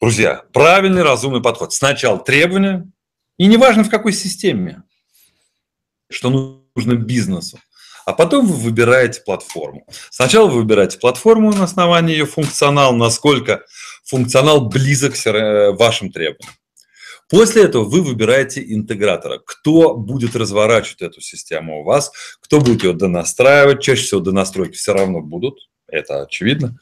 Друзья, 0.00 0.42
правильный, 0.52 1.02
разумный 1.02 1.40
подход. 1.40 1.72
Сначала 1.72 2.18
требования, 2.18 2.90
и 3.38 3.46
неважно 3.46 3.84
в 3.84 3.90
какой 3.90 4.12
системе, 4.12 4.82
что 6.10 6.60
нужно 6.74 6.94
бизнесу. 6.94 7.58
А 8.04 8.12
потом 8.12 8.46
вы 8.46 8.56
выбираете 8.56 9.20
платформу. 9.20 9.86
Сначала 10.10 10.48
вы 10.48 10.56
выбираете 10.56 10.98
платформу 10.98 11.52
на 11.52 11.64
основании 11.64 12.14
ее 12.14 12.26
функционала, 12.26 12.92
насколько 12.92 13.62
функционал 14.04 14.68
близок 14.68 15.14
к 15.14 15.26
э, 15.28 15.70
вашим 15.70 16.10
требованиям. 16.10 16.52
После 17.32 17.62
этого 17.62 17.84
вы 17.84 18.02
выбираете 18.02 18.62
интегратора. 18.62 19.40
Кто 19.42 19.94
будет 19.94 20.36
разворачивать 20.36 21.00
эту 21.00 21.22
систему 21.22 21.80
у 21.80 21.82
вас, 21.82 22.12
кто 22.42 22.60
будет 22.60 22.84
ее 22.84 22.92
донастраивать. 22.92 23.82
Чаще 23.82 24.02
всего 24.02 24.20
донастройки 24.20 24.76
все 24.76 24.92
равно 24.92 25.22
будут. 25.22 25.66
это 25.88 26.22
очевидно. 26.24 26.78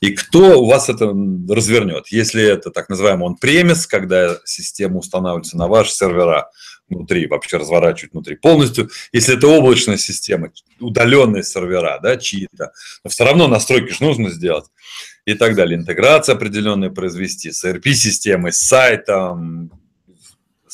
И 0.00 0.10
кто 0.10 0.60
у 0.60 0.66
вас 0.66 0.88
это 0.88 1.14
развернет? 1.48 2.08
Если 2.08 2.42
это 2.42 2.72
так 2.72 2.88
называемый 2.88 3.26
он-премис, 3.26 3.86
когда 3.86 4.36
система 4.44 4.98
устанавливается 4.98 5.56
на 5.56 5.68
ваши 5.68 5.92
сервера 5.92 6.50
внутри, 6.88 7.28
вообще 7.28 7.58
разворачивать 7.58 8.14
внутри 8.14 8.34
полностью. 8.34 8.90
Если 9.12 9.36
это 9.36 9.46
облачная 9.46 9.96
система, 9.96 10.50
удаленные 10.80 11.44
сервера, 11.44 12.00
да, 12.02 12.16
чьи-то, 12.16 12.72
но 13.04 13.10
все 13.10 13.24
равно 13.24 13.46
настройки 13.46 13.92
же 13.92 14.02
нужно 14.02 14.30
сделать 14.30 14.66
и 15.24 15.34
так 15.34 15.54
далее. 15.54 15.78
Интеграция 15.78 16.34
определенная 16.34 16.90
произвести 16.90 17.52
с 17.52 17.64
ERP-системой, 17.64 18.52
с 18.52 18.58
сайтом, 18.58 19.70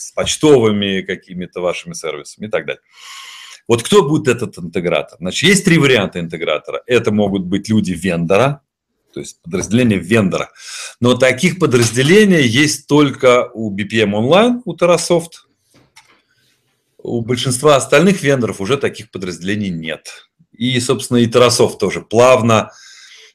с 0.00 0.12
почтовыми 0.12 1.02
какими-то 1.02 1.60
вашими 1.60 1.92
сервисами 1.92 2.46
и 2.46 2.50
так 2.50 2.66
далее. 2.66 2.82
Вот 3.68 3.82
кто 3.82 4.08
будет 4.08 4.28
этот 4.28 4.58
интегратор? 4.58 5.18
Значит, 5.20 5.48
есть 5.48 5.64
три 5.64 5.78
варианта 5.78 6.18
интегратора. 6.18 6.82
Это 6.86 7.12
могут 7.12 7.44
быть 7.44 7.68
люди 7.68 7.92
вендора, 7.92 8.62
то 9.12 9.20
есть 9.20 9.40
подразделения 9.42 9.98
вендора. 9.98 10.50
Но 11.00 11.14
таких 11.14 11.58
подразделений 11.58 12.46
есть 12.46 12.86
только 12.86 13.50
у 13.54 13.74
BPM 13.74 14.12
Online, 14.12 14.62
у 14.64 14.74
Terrasoft. 14.74 15.46
У 16.98 17.22
большинства 17.22 17.76
остальных 17.76 18.22
вендоров 18.22 18.60
уже 18.60 18.76
таких 18.76 19.10
подразделений 19.10 19.70
нет. 19.70 20.30
И, 20.52 20.78
собственно, 20.80 21.18
и 21.18 21.26
Terrasoft 21.26 21.78
тоже 21.78 22.02
плавно 22.02 22.72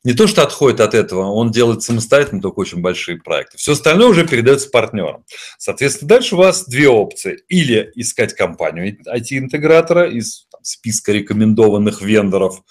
не 0.06 0.13
то 0.13 0.28
что 0.28 0.44
отходит 0.44 0.82
от 0.82 0.94
этого, 0.94 1.32
он 1.32 1.50
делает 1.50 1.82
самостоятельно 1.82 2.39
только 2.39 2.60
очень 2.60 2.80
большие 2.80 3.18
проекты. 3.18 3.58
Все 3.58 3.72
остальное 3.72 4.08
уже 4.08 4.26
передается 4.28 4.70
партнерам. 4.70 5.26
Соответственно, 5.58 6.10
дальше 6.10 6.36
у 6.36 6.38
вас 6.38 6.65
две 6.65 6.88
опции. 6.88 7.39
Или 7.48 7.91
искать 7.96 8.36
компанию 8.36 8.96
IT-интегратора 9.04 10.08
из 10.08 10.46
там, 10.52 10.63
списка 10.63 11.12
рекомендованных 11.12 12.04
вендоров, 12.04 12.62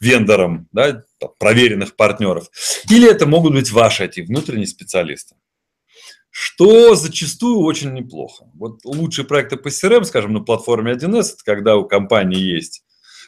вендорам, 0.00 0.66
да, 0.72 1.04
проверенных 1.38 1.94
партнеров. 1.94 2.50
Или 2.90 3.08
это 3.08 3.24
могут 3.24 3.52
быть 3.52 3.70
ваши 3.70 4.06
IT-внутренние 4.06 4.66
специалисты. 4.66 5.36
Что 6.28 6.96
зачастую 6.96 7.60
очень 7.60 7.92
неплохо. 7.92 8.46
Вот 8.54 8.84
лучшие 8.84 9.24
проекты 9.24 9.56
по 9.56 9.68
CRM, 9.68 10.02
скажем, 10.02 10.32
на 10.32 10.40
платформе 10.40 10.94
1С, 10.94 11.34
это 11.34 11.44
когда 11.44 11.76
у 11.76 11.86
компании 11.86 12.40
есть 12.40 12.82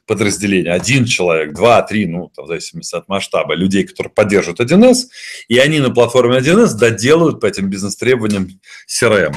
подразделение, 0.07 0.73
один 0.73 1.05
человек, 1.05 1.55
два, 1.55 1.83
три, 1.83 2.07
ну, 2.07 2.31
там, 2.35 2.45
в 2.45 2.49
зависимости 2.49 2.95
от 2.95 3.09
масштаба, 3.09 3.55
людей, 3.55 3.85
которые 3.87 4.13
поддерживают 4.13 4.61
1С, 4.61 5.09
и 5.49 5.59
они 5.59 5.81
на 5.81 5.91
платформе 5.91 6.39
1С 6.39 6.75
доделают 6.75 7.41
по 7.41 7.47
этим 7.47 7.71
бизнес-требованиям 7.71 8.49
CRM. 8.89 9.35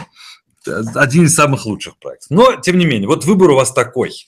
Один 0.95 1.25
из 1.25 1.35
самых 1.35 1.65
лучших 1.65 1.97
проектов. 1.97 2.31
Но, 2.31 2.55
тем 2.55 2.77
не 2.77 2.85
менее, 2.85 3.07
вот 3.07 3.25
выбор 3.25 3.51
у 3.51 3.55
вас 3.55 3.71
такой. 3.71 4.27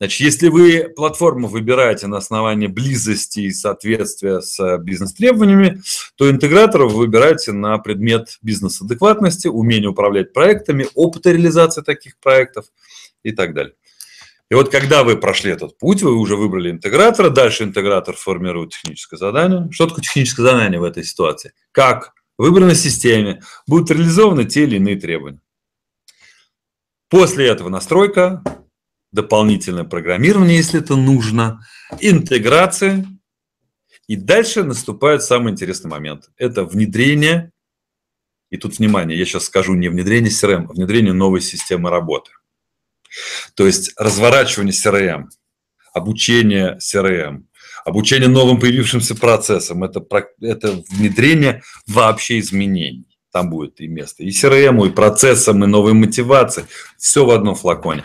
Значит, 0.00 0.20
если 0.20 0.48
вы 0.48 0.92
платформу 0.94 1.48
выбираете 1.48 2.06
на 2.06 2.18
основании 2.18 2.68
близости 2.68 3.40
и 3.40 3.50
соответствия 3.50 4.40
с 4.40 4.78
бизнес-требованиями, 4.78 5.82
то 6.16 6.30
интегратора 6.30 6.84
вы 6.84 6.98
выбираете 6.98 7.50
на 7.50 7.78
предмет 7.78 8.38
бизнес-адекватности, 8.40 9.48
умения 9.48 9.88
управлять 9.88 10.32
проектами, 10.32 10.86
опыта 10.94 11.32
реализации 11.32 11.82
таких 11.82 12.16
проектов 12.18 12.66
и 13.24 13.32
так 13.32 13.54
далее. 13.54 13.74
И 14.50 14.54
вот 14.54 14.70
когда 14.70 15.04
вы 15.04 15.16
прошли 15.16 15.50
этот 15.52 15.76
путь, 15.78 16.02
вы 16.02 16.14
уже 16.14 16.36
выбрали 16.36 16.70
интегратора, 16.70 17.28
дальше 17.28 17.64
интегратор 17.64 18.16
формирует 18.16 18.70
техническое 18.70 19.18
задание. 19.18 19.68
Что 19.70 19.86
такое 19.86 20.02
техническое 20.02 20.42
задание 20.42 20.80
в 20.80 20.84
этой 20.84 21.04
ситуации? 21.04 21.52
Как 21.70 22.14
в 22.38 22.42
выбранной 22.44 22.76
системе 22.76 23.42
будут 23.66 23.90
реализованы 23.90 24.44
те 24.44 24.62
или 24.62 24.76
иные 24.76 24.96
требования. 24.96 25.40
После 27.10 27.48
этого 27.48 27.68
настройка, 27.68 28.42
дополнительное 29.12 29.84
программирование, 29.84 30.56
если 30.56 30.80
это 30.80 30.94
нужно, 30.96 31.60
интеграция. 32.00 33.06
И 34.06 34.16
дальше 34.16 34.62
наступает 34.62 35.22
самый 35.22 35.52
интересный 35.52 35.90
момент. 35.90 36.30
Это 36.36 36.64
внедрение, 36.64 37.52
и 38.50 38.56
тут 38.56 38.78
внимание, 38.78 39.18
я 39.18 39.24
сейчас 39.24 39.44
скажу 39.44 39.74
не 39.74 39.88
внедрение 39.88 40.30
CRM, 40.30 40.66
а 40.68 40.72
внедрение 40.72 41.12
новой 41.12 41.40
системы 41.40 41.90
работы. 41.90 42.30
То 43.54 43.66
есть 43.66 43.92
разворачивание 43.96 44.72
CRM, 44.72 45.26
обучение 45.92 46.78
CRM, 46.80 47.44
обучение 47.84 48.28
новым 48.28 48.60
появившимся 48.60 49.14
процессам, 49.14 49.84
это, 49.84 50.04
это 50.40 50.82
внедрение 50.90 51.62
вообще 51.86 52.38
изменений. 52.38 53.06
Там 53.32 53.50
будет 53.50 53.80
и 53.80 53.88
место 53.88 54.22
и 54.22 54.30
CRM, 54.30 54.86
и 54.86 54.90
процессам, 54.90 55.62
и 55.62 55.66
новой 55.66 55.92
мотивации. 55.92 56.66
Все 56.96 57.24
в 57.24 57.30
одном 57.30 57.54
флаконе. 57.54 58.04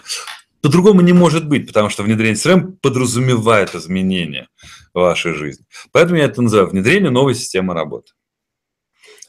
По-другому 0.61 1.01
не 1.01 1.13
может 1.13 1.47
быть, 1.47 1.67
потому 1.67 1.89
что 1.89 2.03
внедрение 2.03 2.35
CRM 2.35 2.77
подразумевает 2.81 3.75
изменения 3.75 4.47
в 4.93 4.99
вашей 4.99 5.33
жизни. 5.33 5.65
Поэтому 5.91 6.17
я 6.17 6.25
это 6.25 6.41
называю 6.41 6.69
внедрение 6.69 7.09
новой 7.09 7.35
системы 7.35 7.73
работы. 7.73 8.13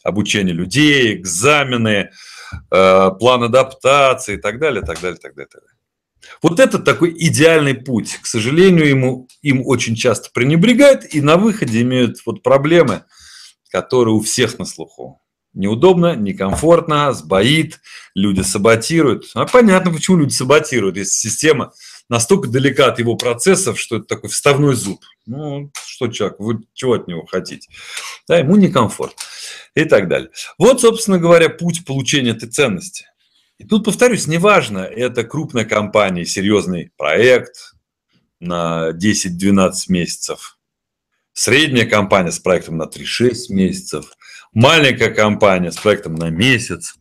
Обучение 0.03 0.55
людей, 0.55 1.15
экзамены, 1.15 2.11
план 2.69 3.43
адаптации 3.45 4.35
и 4.35 4.41
так 4.41 4.59
далее, 4.59 4.83
так 4.83 5.01
далее, 5.01 5.19
так 5.21 5.35
далее. 5.35 5.49
Так 5.51 5.63
далее. 5.63 5.75
Вот 6.43 6.61
это 6.61 6.79
такой 6.79 7.15
идеальный 7.17 7.75
путь. 7.75 8.19
К 8.23 8.27
сожалению, 8.27 8.89
ему, 8.89 9.29
им 9.43 9.63
очень 9.67 9.95
часто 9.95 10.31
пренебрегают 10.33 11.05
и 11.15 11.21
на 11.21 11.37
выходе 11.37 11.83
имеют 11.83 12.19
вот 12.27 12.43
проблемы, 12.43 13.05
которые 13.71 14.15
у 14.15 14.21
всех 14.21 14.59
на 14.59 14.65
слуху. 14.65 15.21
Неудобно, 15.53 16.17
некомфортно, 16.17 17.13
сбоит, 17.13 17.81
люди 18.15 18.41
саботируют. 18.41 19.27
А 19.35 19.47
понятно, 19.47 19.93
почему 19.93 20.19
люди 20.19 20.33
саботируют, 20.33 20.97
если 20.97 21.13
система 21.13 21.73
настолько 22.09 22.49
далека 22.49 22.87
от 22.89 22.99
его 22.99 23.17
процессов, 23.17 23.79
что 23.79 23.97
это 23.97 24.07
такой 24.07 24.31
вставной 24.31 24.75
зуб. 24.75 25.01
Ну, 25.27 25.71
что 25.87 26.09
человек, 26.09 26.39
вы 26.39 26.61
чего 26.75 26.95
от 26.95 27.09
него 27.09 27.25
хотите? 27.27 27.69
Да, 28.29 28.39
ему 28.39 28.57
некомфорт 28.57 29.15
и 29.75 29.85
так 29.85 30.09
далее. 30.09 30.31
Вот, 30.59 30.81
собственно 30.81 31.19
говоря, 31.19 31.49
путь 31.49 31.85
получения 31.85 32.31
этой 32.31 32.49
ценности. 32.49 33.07
И 33.59 33.65
тут, 33.65 33.85
повторюсь, 33.85 34.27
неважно, 34.27 34.79
это 34.79 35.25
крупная 35.25 35.65
компания, 35.65 36.25
серьезный 36.25 36.91
проект 36.97 37.75
на 38.41 38.91
10-12 38.91 39.73
месяцев, 39.89 40.59
средняя 41.33 41.87
компания 41.87 42.33
с 42.33 42.39
проектом 42.41 42.77
на 42.77 42.85
3-6 42.85 43.35
месяцев, 43.51 44.13
маленькая 44.53 45.11
компания 45.11 45.71
с 45.71 45.77
проектом 45.77 46.17
на 46.17 46.31
месяц, 46.31 46.97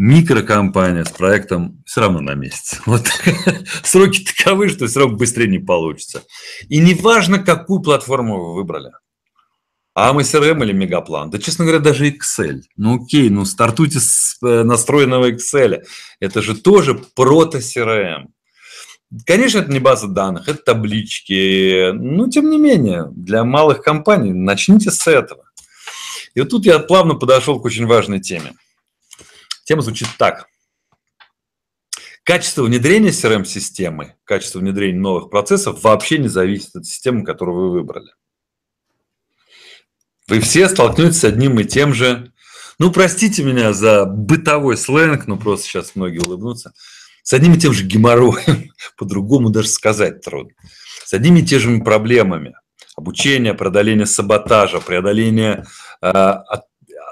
микрокомпания 0.00 1.04
с 1.04 1.10
проектом 1.10 1.82
все 1.84 2.00
равно 2.00 2.20
на 2.20 2.34
месяц. 2.34 2.80
Вот 2.86 3.06
сроки 3.82 4.24
таковы, 4.24 4.68
что 4.68 4.86
все 4.86 5.00
равно 5.00 5.16
быстрее 5.16 5.48
не 5.48 5.58
получится. 5.58 6.22
И 6.68 6.78
неважно, 6.78 7.38
какую 7.38 7.80
платформу 7.80 8.38
вы 8.38 8.54
выбрали– 8.54 8.90
а 9.92 10.12
мы 10.12 10.22
или 10.22 10.72
Мегаплан? 10.72 11.30
Да, 11.30 11.38
честно 11.38 11.64
говоря, 11.64 11.80
даже 11.82 12.08
Excel. 12.08 12.60
Ну 12.76 13.02
окей, 13.02 13.28
ну 13.28 13.44
стартуйте 13.44 13.98
с 13.98 14.38
э, 14.42 14.62
настроенного 14.62 15.32
Excel. 15.32 15.82
Это 16.20 16.42
же 16.42 16.56
тоже 16.56 16.94
прото-CRM. 17.16 18.28
Конечно, 19.26 19.58
это 19.58 19.72
не 19.72 19.80
база 19.80 20.06
данных, 20.06 20.48
это 20.48 20.62
таблички. 20.62 21.90
Но, 21.92 22.28
тем 22.28 22.48
не 22.50 22.58
менее, 22.58 23.08
для 23.10 23.42
малых 23.42 23.82
компаний 23.82 24.32
начните 24.32 24.92
с 24.92 25.08
этого. 25.08 25.44
И 26.34 26.40
вот 26.40 26.50
тут 26.50 26.64
я 26.64 26.78
плавно 26.78 27.16
подошел 27.16 27.60
к 27.60 27.64
очень 27.64 27.86
важной 27.86 28.20
теме. 28.20 28.54
Тема 29.70 29.82
звучит 29.82 30.08
так. 30.18 30.48
Качество 32.24 32.64
внедрения 32.64 33.10
CRM-системы, 33.10 34.16
качество 34.24 34.58
внедрения 34.58 34.98
новых 34.98 35.30
процессов 35.30 35.84
вообще 35.84 36.18
не 36.18 36.26
зависит 36.26 36.74
от 36.74 36.86
системы, 36.86 37.24
которую 37.24 37.56
вы 37.56 37.70
выбрали. 37.70 38.10
Вы 40.26 40.40
все 40.40 40.68
столкнетесь 40.68 41.20
с 41.20 41.24
одним 41.24 41.60
и 41.60 41.64
тем 41.64 41.94
же, 41.94 42.32
ну, 42.80 42.90
простите 42.90 43.44
меня 43.44 43.72
за 43.72 44.06
бытовой 44.06 44.76
сленг, 44.76 45.28
но 45.28 45.36
просто 45.36 45.66
сейчас 45.66 45.94
многие 45.94 46.18
улыбнутся, 46.18 46.72
с 47.22 47.32
одним 47.32 47.54
и 47.54 47.58
тем 47.60 47.72
же 47.72 47.84
геморроем, 47.84 48.72
по-другому 48.96 49.50
даже 49.50 49.68
сказать 49.68 50.20
трудно, 50.20 50.56
с 51.04 51.14
одними 51.14 51.42
и 51.42 51.46
теми 51.46 51.60
же 51.60 51.80
проблемами. 51.84 52.56
Обучение, 52.96 53.54
преодоление 53.54 54.06
саботажа, 54.06 54.80
преодоление 54.80 55.64
э, 56.02 56.08
от, 56.08 56.64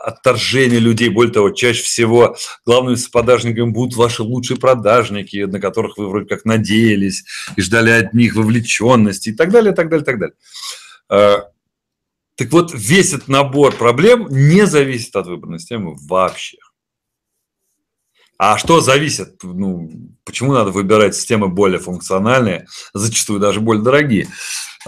отторжения 0.09 0.79
людей. 0.79 1.11
Более 1.11 1.33
того, 1.33 1.51
чаще 1.51 1.83
всего 1.83 2.37
главными 2.65 2.97
саботажниками 2.97 3.71
будут 3.71 3.97
ваши 3.97 4.23
лучшие 4.23 4.59
продажники, 4.59 5.45
на 5.45 5.61
которых 5.61 5.99
вы 5.99 6.09
вроде 6.09 6.27
как 6.27 6.45
надеялись 6.45 7.25
и 7.57 7.61
ждали 7.61 7.91
от 7.91 8.15
них 8.15 8.35
вовлеченности 8.35 9.31
и 9.31 9.33
так 9.33 9.51
далее, 9.51 9.73
и 9.73 9.77
так 9.77 9.89
далее, 9.89 10.03
и 10.03 10.07
так 10.07 10.19
далее. 10.19 10.37
Э, 11.11 11.43
так 12.37 12.53
вот, 12.53 12.73
весь 12.73 13.13
этот 13.13 13.29
набор 13.29 13.75
проблем 13.77 14.29
не 14.31 14.67
зависит 14.67 15.15
от 15.17 15.27
выбранной 15.27 15.59
системы 15.59 15.97
вообще. 16.09 16.59
А 18.39 18.57
что 18.57 18.81
зависит? 18.81 19.43
Ну, 19.43 19.91
почему 20.25 20.53
надо 20.53 20.71
выбирать 20.71 21.17
системы 21.17 21.49
более 21.49 21.81
функциональные, 21.81 22.67
зачастую 22.95 23.41
даже 23.41 23.61
более 23.61 23.83
дорогие? 23.83 24.29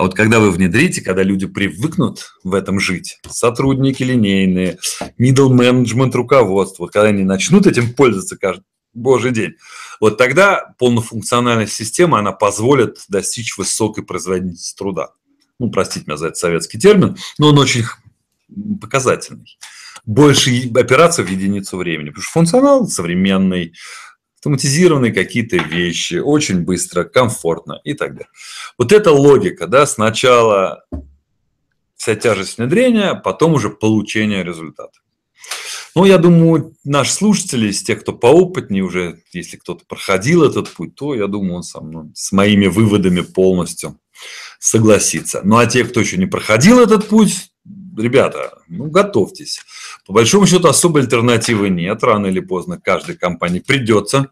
А 0.01 0.05
вот 0.05 0.15
когда 0.15 0.41
вы 0.41 0.51
внедрите, 0.51 1.03
когда 1.03 1.23
люди 1.23 1.47
привыкнут 1.47 2.33
в 2.43 2.55
этом 2.55 2.81
жить, 2.81 3.19
сотрудники 3.29 4.03
линейные, 4.03 4.79
middle 5.21 5.51
management 5.51 6.13
руководство, 6.13 6.85
вот 6.85 6.91
когда 6.91 7.11
они 7.11 7.23
начнут 7.23 7.67
этим 7.67 7.93
пользоваться 7.93 8.39
каждый 8.39 8.65
божий 8.95 9.31
день, 9.31 9.57
вот 10.01 10.17
тогда 10.17 10.73
полнофункциональная 10.79 11.67
система, 11.67 12.21
она 12.21 12.33
позволит 12.33 12.97
достичь 13.11 13.59
высокой 13.59 14.03
производительности 14.03 14.75
труда. 14.75 15.11
ну, 15.59 15.71
простите 15.71 16.07
меня 16.07 16.17
за 16.17 16.29
этот 16.29 16.39
советский 16.39 16.79
термин, 16.79 17.19
но 17.37 17.49
он 17.49 17.59
очень 17.59 17.85
показательный. 18.81 19.59
Больше 20.07 20.67
операций 20.77 21.25
в 21.25 21.29
единицу 21.29 21.77
времени, 21.77 22.09
потому 22.09 22.23
что 22.23 22.33
функционал 22.33 22.89
современный, 22.89 23.75
автоматизированные 24.41 25.13
какие-то 25.13 25.59
вещи, 25.59 26.15
очень 26.15 26.63
быстро, 26.63 27.05
комфортно 27.05 27.81
и 27.85 27.93
так 27.93 28.13
далее. 28.13 28.31
Вот 28.79 28.91
эта 28.91 29.13
логика, 29.13 29.67
да, 29.67 29.87
сначала 29.87 30.85
вся 31.97 32.17
тяжесть 32.17 32.57
внедрения, 32.57 33.15
потом 33.15 33.53
уже 33.55 33.69
получение 33.69 34.43
результата. 34.43 34.99
Ну, 35.95 36.07
я 36.07 36.17
думаю, 36.17 36.75
наши 36.85 37.13
слушатели, 37.13 37.69
из 37.69 37.83
тех, 37.83 38.01
кто 38.01 38.15
поопытнее 38.15 38.83
уже, 38.83 39.23
если 39.33 39.59
кто-то 39.59 39.85
проходил 39.87 40.45
этот 40.45 40.71
путь, 40.71 40.95
то, 40.95 41.15
я 41.15 41.27
думаю, 41.27 41.57
он 41.57 41.63
со 41.63 41.81
мной, 41.83 42.11
с 42.15 42.33
моими 42.33 42.67
выводами 42.67 43.21
полностью 43.21 43.99
согласится. 44.59 45.43
Ну, 45.45 45.59
а 45.59 45.67
те, 45.67 45.85
кто 45.85 46.01
еще 46.01 46.17
не 46.17 46.27
проходил 46.27 46.81
этот 46.81 47.09
путь, 47.09 47.50
ребята, 48.01 48.59
ну, 48.69 48.87
готовьтесь. 48.87 49.61
По 50.07 50.13
большому 50.13 50.47
счету, 50.47 50.69
особой 50.69 51.03
альтернативы 51.03 51.69
нет. 51.69 52.03
Рано 52.03 52.27
или 52.27 52.41
поздно 52.41 52.81
каждой 52.81 53.17
компании 53.17 53.61
придется 53.61 54.31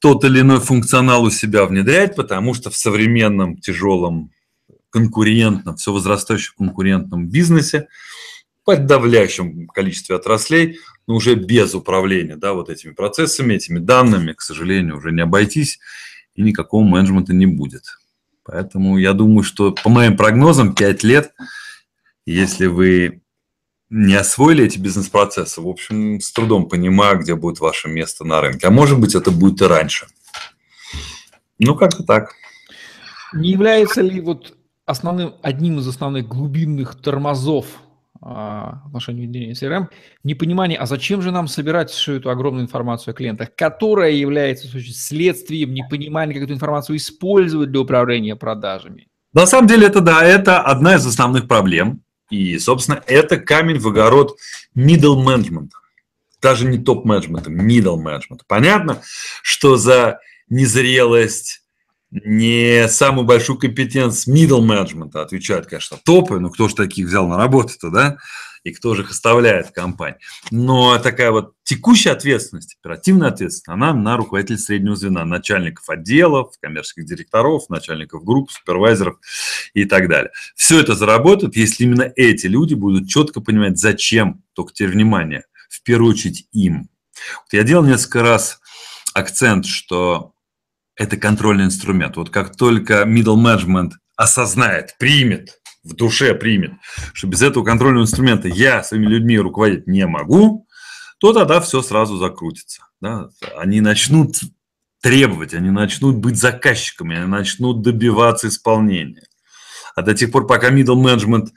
тот 0.00 0.24
или 0.24 0.40
иной 0.40 0.60
функционал 0.60 1.24
у 1.24 1.30
себя 1.30 1.64
внедрять, 1.64 2.14
потому 2.14 2.54
что 2.54 2.70
в 2.70 2.76
современном 2.76 3.56
тяжелом 3.56 4.30
конкурентном, 4.90 5.76
все 5.76 5.92
возрастающем 5.92 6.54
конкурентном 6.58 7.28
бизнесе 7.28 7.88
подавляющем 8.64 9.66
количестве 9.68 10.16
отраслей, 10.16 10.78
но 11.06 11.14
уже 11.14 11.34
без 11.34 11.74
управления 11.74 12.36
да, 12.36 12.54
вот 12.54 12.70
этими 12.70 12.92
процессами, 12.92 13.54
этими 13.54 13.78
данными, 13.78 14.32
к 14.32 14.40
сожалению, 14.40 14.96
уже 14.96 15.12
не 15.12 15.20
обойтись, 15.20 15.78
и 16.34 16.42
никакого 16.42 16.82
менеджмента 16.82 17.32
не 17.32 17.46
будет. 17.46 17.84
Поэтому 18.42 18.98
я 18.98 19.12
думаю, 19.12 19.42
что 19.42 19.72
по 19.72 19.88
моим 19.88 20.16
прогнозам 20.16 20.74
5 20.74 21.02
лет, 21.04 21.32
если 22.26 22.66
вы 22.66 23.22
не 23.90 24.14
освоили 24.14 24.64
эти 24.64 24.78
бизнес-процессы, 24.78 25.60
в 25.60 25.68
общем, 25.68 26.20
с 26.20 26.32
трудом 26.32 26.68
понимаю, 26.68 27.18
где 27.18 27.34
будет 27.34 27.60
ваше 27.60 27.88
место 27.88 28.24
на 28.24 28.40
рынке. 28.40 28.66
А 28.66 28.70
может 28.70 28.98
быть, 28.98 29.14
это 29.14 29.30
будет 29.30 29.60
и 29.62 29.66
раньше. 29.66 30.06
Ну, 31.58 31.74
как-то 31.76 32.02
так. 32.02 32.34
Не 33.34 33.50
является 33.50 34.00
ли 34.00 34.20
вот 34.20 34.56
основным, 34.86 35.34
одним 35.42 35.78
из 35.78 35.88
основных 35.88 36.26
глубинных 36.26 36.94
тормозов 36.96 37.66
а, 38.20 38.80
в 38.84 38.88
отношении 38.88 39.26
внедрения 39.26 39.52
CRM, 39.52 39.88
непонимание, 40.22 40.78
а 40.78 40.86
зачем 40.86 41.20
же 41.20 41.30
нам 41.30 41.46
собирать 41.46 41.90
всю 41.90 42.14
эту 42.14 42.30
огромную 42.30 42.64
информацию 42.64 43.12
о 43.12 43.14
клиентах, 43.14 43.54
которая 43.54 44.12
является 44.12 44.68
следствием 44.68 45.74
непонимания, 45.74 46.34
как 46.34 46.44
эту 46.44 46.54
информацию 46.54 46.96
использовать 46.96 47.70
для 47.70 47.80
управления 47.80 48.36
продажами. 48.36 49.08
На 49.32 49.46
самом 49.46 49.66
деле 49.66 49.88
это 49.88 50.00
да, 50.00 50.24
это 50.24 50.60
одна 50.60 50.94
из 50.94 51.06
основных 51.06 51.48
проблем. 51.48 52.03
И, 52.34 52.58
собственно, 52.58 53.02
это 53.06 53.36
камень 53.36 53.78
в 53.78 53.86
огород 53.86 54.38
middle 54.76 55.24
management. 55.24 55.70
Даже 56.42 56.66
не 56.66 56.78
топ-менеджмента, 56.78 57.50
middle 57.50 57.96
management. 57.96 58.40
Понятно, 58.48 59.00
что 59.42 59.76
за 59.76 60.18
незрелость, 60.48 61.62
не 62.10 62.88
самую 62.88 63.24
большую 63.24 63.58
компетенцию 63.58 64.34
middle 64.36 64.60
менеджмента 64.60 65.22
отвечают, 65.22 65.66
конечно, 65.66 65.96
топы, 66.04 66.38
ну 66.40 66.50
кто 66.50 66.68
же 66.68 66.74
таких 66.74 67.06
взял 67.06 67.26
на 67.28 67.36
работу-то, 67.36 67.90
да, 67.90 68.16
и 68.64 68.72
кто 68.72 68.94
же 68.94 69.02
их 69.02 69.10
оставляет 69.10 69.68
в 69.68 69.72
компании. 69.72 70.18
Но 70.50 70.98
такая 70.98 71.30
вот 71.30 71.52
текущая 71.62 72.10
ответственность, 72.10 72.76
оперативная 72.80 73.28
ответственность, 73.28 73.68
она 73.68 73.94
на 73.94 74.16
руководителей 74.16 74.58
среднего 74.58 74.96
звена, 74.96 75.24
начальников 75.24 75.88
отделов, 75.88 76.54
коммерческих 76.60 77.04
директоров, 77.04 77.68
начальников 77.68 78.24
групп, 78.24 78.50
супервайзеров 78.50 79.18
и 79.74 79.84
так 79.84 80.08
далее. 80.08 80.32
Все 80.56 80.80
это 80.80 80.94
заработает, 80.94 81.56
если 81.56 81.84
именно 81.84 82.10
эти 82.16 82.46
люди 82.46 82.74
будут 82.74 83.08
четко 83.08 83.40
понимать, 83.40 83.78
зачем, 83.78 84.42
только 84.54 84.72
теперь 84.72 84.92
внимание, 84.92 85.44
в 85.68 85.82
первую 85.82 86.12
очередь 86.12 86.48
им. 86.52 86.88
Вот 87.42 87.52
я 87.52 87.62
делал 87.62 87.84
несколько 87.84 88.22
раз 88.22 88.60
акцент, 89.12 89.66
что 89.66 90.32
это 90.96 91.16
контрольный 91.16 91.64
инструмент. 91.64 92.16
Вот 92.16 92.30
как 92.30 92.56
только 92.56 93.02
middle 93.02 93.36
management 93.36 93.92
осознает, 94.16 94.96
примет, 94.98 95.60
в 95.84 95.94
душе 95.94 96.34
примет, 96.34 96.72
что 97.12 97.26
без 97.26 97.42
этого 97.42 97.62
контрольного 97.62 98.04
инструмента 98.04 98.48
я 98.48 98.82
своими 98.82 99.06
людьми 99.06 99.38
руководить 99.38 99.86
не 99.86 100.06
могу, 100.06 100.66
то 101.18 101.32
тогда 101.32 101.60
все 101.60 101.82
сразу 101.82 102.16
закрутится. 102.16 102.82
Да? 103.00 103.28
Они 103.56 103.80
начнут 103.80 104.36
требовать, 105.00 105.54
они 105.54 105.70
начнут 105.70 106.16
быть 106.16 106.36
заказчиками, 106.36 107.16
они 107.16 107.26
начнут 107.26 107.82
добиваться 107.82 108.48
исполнения. 108.48 109.26
А 109.94 110.02
до 110.02 110.14
тех 110.14 110.32
пор, 110.32 110.46
пока 110.46 110.70
middle 110.70 111.02
management 111.02 111.48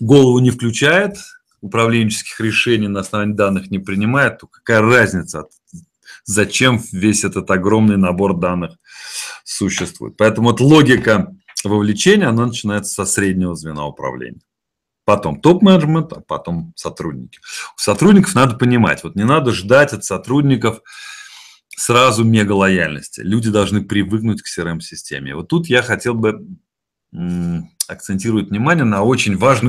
голову 0.00 0.40
не 0.40 0.50
включает, 0.50 1.16
управленческих 1.60 2.40
решений 2.40 2.88
на 2.88 3.00
основании 3.00 3.34
данных 3.34 3.70
не 3.70 3.78
принимает, 3.78 4.38
то 4.38 4.46
какая 4.48 4.80
разница, 4.80 5.44
зачем 6.24 6.82
весь 6.92 7.24
этот 7.24 7.50
огромный 7.50 7.96
набор 7.96 8.36
данных 8.36 8.76
существует. 9.44 10.16
Поэтому 10.16 10.50
вот 10.50 10.60
логика 10.60 11.34
вовлечения, 11.68 12.28
она 12.28 12.46
начинается 12.46 12.92
со 12.92 13.04
среднего 13.04 13.54
звена 13.54 13.86
управления. 13.86 14.40
Потом 15.04 15.40
топ-менеджмент, 15.40 16.12
а 16.12 16.20
потом 16.20 16.72
сотрудники. 16.76 17.38
У 17.76 17.80
сотрудников 17.80 18.34
надо 18.34 18.56
понимать, 18.56 19.02
вот 19.02 19.16
не 19.16 19.24
надо 19.24 19.52
ждать 19.52 19.92
от 19.92 20.04
сотрудников 20.04 20.80
сразу 21.76 22.24
мега 22.24 22.52
лояльности. 22.52 23.20
Люди 23.20 23.50
должны 23.50 23.82
привыкнуть 23.82 24.42
к 24.42 24.46
CRM-системе. 24.46 25.34
Вот 25.34 25.48
тут 25.48 25.66
я 25.68 25.82
хотел 25.82 26.14
бы 26.14 26.46
акцентировать 27.88 28.50
внимание 28.50 28.84
на 28.84 29.02
очень 29.02 29.36
важную 29.36 29.68